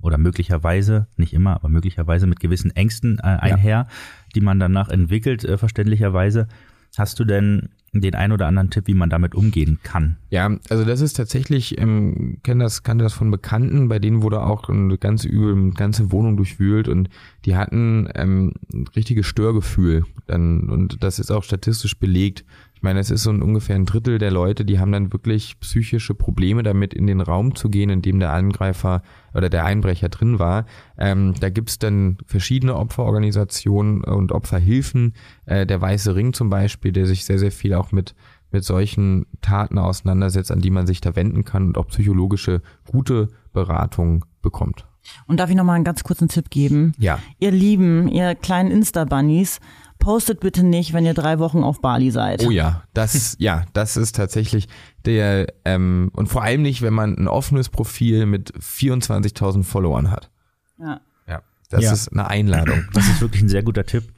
oder 0.00 0.18
möglicherweise, 0.18 1.08
nicht 1.16 1.32
immer, 1.32 1.54
aber 1.56 1.68
möglicherweise 1.68 2.26
mit 2.26 2.40
gewissen 2.40 2.70
Ängsten 2.70 3.18
äh, 3.18 3.22
einher, 3.22 3.86
ja. 3.88 3.88
die 4.34 4.40
man 4.40 4.60
danach 4.60 4.88
entwickelt, 4.88 5.44
äh, 5.44 5.58
verständlicherweise. 5.58 6.48
Hast 6.96 7.18
du 7.18 7.24
denn 7.24 7.70
den 7.94 8.14
ein 8.14 8.32
oder 8.32 8.46
anderen 8.46 8.70
Tipp, 8.70 8.86
wie 8.86 8.94
man 8.94 9.10
damit 9.10 9.34
umgehen 9.34 9.78
kann? 9.82 10.16
Ja, 10.30 10.50
also 10.70 10.84
das 10.84 11.00
ist 11.00 11.14
tatsächlich, 11.14 11.78
ähm, 11.78 12.38
kenne 12.42 12.64
das, 12.64 12.82
kannte 12.82 13.04
das 13.04 13.12
von 13.12 13.30
Bekannten, 13.30 13.88
bei 13.88 13.98
denen 13.98 14.22
wurde 14.22 14.42
auch 14.42 14.68
eine 14.68 14.96
ganze 14.96 15.28
übel, 15.28 15.54
eine 15.54 15.72
ganze 15.72 16.10
Wohnung 16.10 16.36
durchwühlt 16.36 16.88
und 16.88 17.10
die 17.44 17.56
hatten 17.56 18.08
ähm, 18.14 18.54
ein 18.72 18.86
richtiges 18.96 19.26
Störgefühl. 19.26 20.04
Dann, 20.26 20.70
und 20.70 21.02
das 21.02 21.18
ist 21.18 21.30
auch 21.30 21.44
statistisch 21.44 21.98
belegt. 21.98 22.44
Ich 22.82 22.84
meine, 22.84 22.98
es 22.98 23.12
ist 23.12 23.22
so 23.22 23.30
ein, 23.30 23.42
ungefähr 23.42 23.76
ein 23.76 23.86
Drittel 23.86 24.18
der 24.18 24.32
Leute, 24.32 24.64
die 24.64 24.80
haben 24.80 24.90
dann 24.90 25.12
wirklich 25.12 25.60
psychische 25.60 26.14
Probleme 26.14 26.64
damit, 26.64 26.92
in 26.92 27.06
den 27.06 27.20
Raum 27.20 27.54
zu 27.54 27.70
gehen, 27.70 27.90
in 27.90 28.02
dem 28.02 28.18
der 28.18 28.32
Angreifer 28.32 29.02
oder 29.34 29.48
der 29.48 29.64
Einbrecher 29.64 30.08
drin 30.08 30.40
war. 30.40 30.66
Ähm, 30.98 31.34
da 31.38 31.48
gibt's 31.48 31.78
dann 31.78 32.18
verschiedene 32.26 32.74
Opferorganisationen 32.74 34.02
und 34.02 34.32
Opferhilfen. 34.32 35.12
Äh, 35.46 35.64
der 35.64 35.80
Weiße 35.80 36.16
Ring 36.16 36.32
zum 36.32 36.50
Beispiel, 36.50 36.90
der 36.90 37.06
sich 37.06 37.24
sehr, 37.24 37.38
sehr 37.38 37.52
viel 37.52 37.74
auch 37.74 37.92
mit 37.92 38.16
mit 38.50 38.64
solchen 38.64 39.26
Taten 39.40 39.78
auseinandersetzt, 39.78 40.50
an 40.50 40.60
die 40.60 40.70
man 40.70 40.86
sich 40.86 41.00
da 41.00 41.16
wenden 41.16 41.44
kann 41.44 41.68
und 41.68 41.78
auch 41.78 41.86
psychologische 41.86 42.62
gute 42.90 43.28
Beratung 43.52 44.26
bekommt. 44.42 44.86
Und 45.26 45.38
darf 45.38 45.50
ich 45.50 45.56
noch 45.56 45.64
mal 45.64 45.74
einen 45.74 45.84
ganz 45.84 46.04
kurzen 46.04 46.28
Tipp 46.28 46.50
geben? 46.50 46.94
Ja. 46.98 47.18
Ihr 47.38 47.50
Lieben, 47.50 48.08
ihr 48.08 48.34
kleinen 48.34 48.70
Insta-Bunnies, 48.70 49.60
postet 49.98 50.40
bitte 50.40 50.64
nicht, 50.64 50.92
wenn 50.92 51.06
ihr 51.06 51.14
drei 51.14 51.38
Wochen 51.38 51.62
auf 51.62 51.80
Bali 51.80 52.10
seid. 52.10 52.44
Oh 52.44 52.50
ja, 52.50 52.82
das, 52.92 53.36
ja, 53.38 53.64
das 53.72 53.96
ist 53.96 54.16
tatsächlich 54.16 54.68
der, 55.04 55.46
ähm, 55.64 56.10
und 56.14 56.28
vor 56.28 56.42
allem 56.42 56.62
nicht, 56.62 56.82
wenn 56.82 56.92
man 56.92 57.16
ein 57.16 57.28
offenes 57.28 57.68
Profil 57.68 58.26
mit 58.26 58.52
24.000 58.52 59.62
Followern 59.62 60.10
hat. 60.10 60.30
Ja. 60.78 61.00
Ja, 61.28 61.42
das 61.70 61.84
ja. 61.84 61.92
ist 61.92 62.08
eine 62.08 62.26
Einladung. 62.26 62.84
Das 62.92 63.06
ist 63.08 63.20
wirklich 63.20 63.42
ein 63.42 63.48
sehr 63.48 63.62
guter 63.62 63.86
Tipp. 63.86 64.11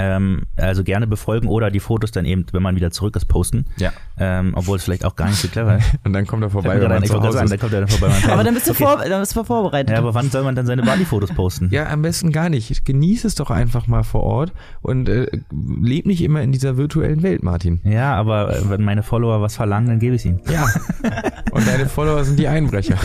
Ähm, 0.00 0.42
also 0.56 0.84
gerne 0.84 1.08
befolgen 1.08 1.48
oder 1.48 1.72
die 1.72 1.80
Fotos 1.80 2.12
dann 2.12 2.24
eben, 2.24 2.46
wenn 2.52 2.62
man 2.62 2.76
wieder 2.76 2.92
zurück 2.92 3.16
ist, 3.16 3.24
posten. 3.24 3.66
Ja. 3.78 3.92
Ähm, 4.16 4.52
obwohl 4.54 4.76
es 4.76 4.84
vielleicht 4.84 5.04
auch 5.04 5.16
gar 5.16 5.26
nicht 5.26 5.40
so 5.40 5.48
clever 5.48 5.78
ist. 5.78 5.90
Und 6.04 6.12
dann 6.12 6.24
kommt 6.24 6.44
er 6.44 6.50
vorbei, 6.50 6.80
wenn 6.80 6.88
man 6.88 7.04
zu 7.04 7.20
Hause 7.20 7.32
sagen, 7.32 7.50
dann 7.50 7.58
kommt 7.58 7.72
er 7.72 7.80
dann 7.80 7.88
vorbei. 7.88 8.14
aber 8.30 8.44
dann 8.44 8.54
bist, 8.54 8.68
du 8.68 8.72
okay. 8.72 8.84
vor, 8.84 9.04
dann 9.04 9.20
bist 9.20 9.34
du 9.34 9.42
vorbereitet. 9.42 9.90
Ja, 9.90 9.98
aber 9.98 10.14
wann 10.14 10.30
soll 10.30 10.44
man 10.44 10.54
dann 10.54 10.66
seine 10.66 10.82
Bali-Fotos 10.82 11.32
posten? 11.34 11.68
Ja, 11.72 11.88
am 11.88 12.02
besten 12.02 12.30
gar 12.30 12.48
nicht. 12.48 12.84
Genieß 12.84 13.24
es 13.24 13.34
doch 13.34 13.50
einfach 13.50 13.88
mal 13.88 14.04
vor 14.04 14.22
Ort 14.22 14.52
und 14.82 15.08
äh, 15.08 15.26
leb 15.50 16.06
nicht 16.06 16.22
immer 16.22 16.42
in 16.42 16.52
dieser 16.52 16.76
virtuellen 16.76 17.24
Welt, 17.24 17.42
Martin. 17.42 17.80
Ja, 17.82 18.14
aber 18.14 18.56
äh, 18.56 18.70
wenn 18.70 18.84
meine 18.84 19.02
Follower 19.02 19.40
was 19.40 19.56
verlangen, 19.56 19.88
dann 19.88 19.98
gebe 19.98 20.14
ich 20.14 20.24
ihnen. 20.24 20.40
Ja. 20.48 20.64
und 21.50 21.66
deine 21.66 21.86
Follower 21.86 22.22
sind 22.24 22.38
die 22.38 22.46
Einbrecher. 22.46 22.96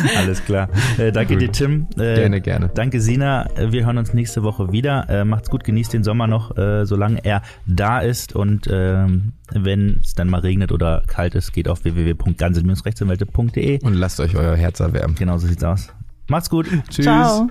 Alles 0.18 0.44
klar. 0.44 0.68
Äh, 0.98 1.12
danke 1.12 1.34
Gut. 1.34 1.42
dir, 1.42 1.52
Tim. 1.52 1.86
Äh, 1.96 2.14
gerne, 2.14 2.40
gerne. 2.40 2.70
Danke, 2.74 3.00
Sina. 3.00 3.48
Wir 3.56 3.86
hören 3.86 3.98
uns 3.98 4.14
nächste 4.14 4.42
Woche 4.42 4.72
wieder. 4.72 5.08
Äh, 5.08 5.24
macht's 5.24 5.50
gut, 5.50 5.64
genießt 5.64 5.92
den 5.92 6.04
Sommer 6.04 6.26
noch 6.26 6.56
äh, 6.56 6.86
solange 6.86 7.24
er 7.24 7.42
da 7.66 8.00
ist. 8.00 8.34
Und 8.34 8.68
ähm, 8.70 9.32
wenn 9.52 10.00
es 10.02 10.14
dann 10.14 10.28
mal 10.28 10.40
regnet 10.40 10.72
oder 10.72 11.02
kalt 11.06 11.34
ist, 11.34 11.52
geht 11.52 11.68
auf 11.68 11.84
www.ganze-rechtsanwälte.de. 11.84 13.82
Und 13.82 13.94
lasst 13.94 14.20
euch 14.20 14.36
euer 14.36 14.56
Herz 14.56 14.80
erwärmen. 14.80 15.14
Genau 15.14 15.38
so 15.38 15.46
sieht's 15.46 15.64
aus. 15.64 15.88
Macht's 16.28 16.50
gut. 16.50 16.66
Tschüss. 16.88 17.04
Ciao. 17.04 17.48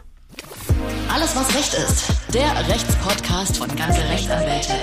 Alles, 1.13 1.35
was 1.35 1.55
Recht 1.55 1.73
ist. 1.73 2.13
Der 2.33 2.67
Rechtspodcast 2.67 3.57
von 3.57 3.67
Ganze 3.75 4.01
Rechtsanwälte. 4.09 4.73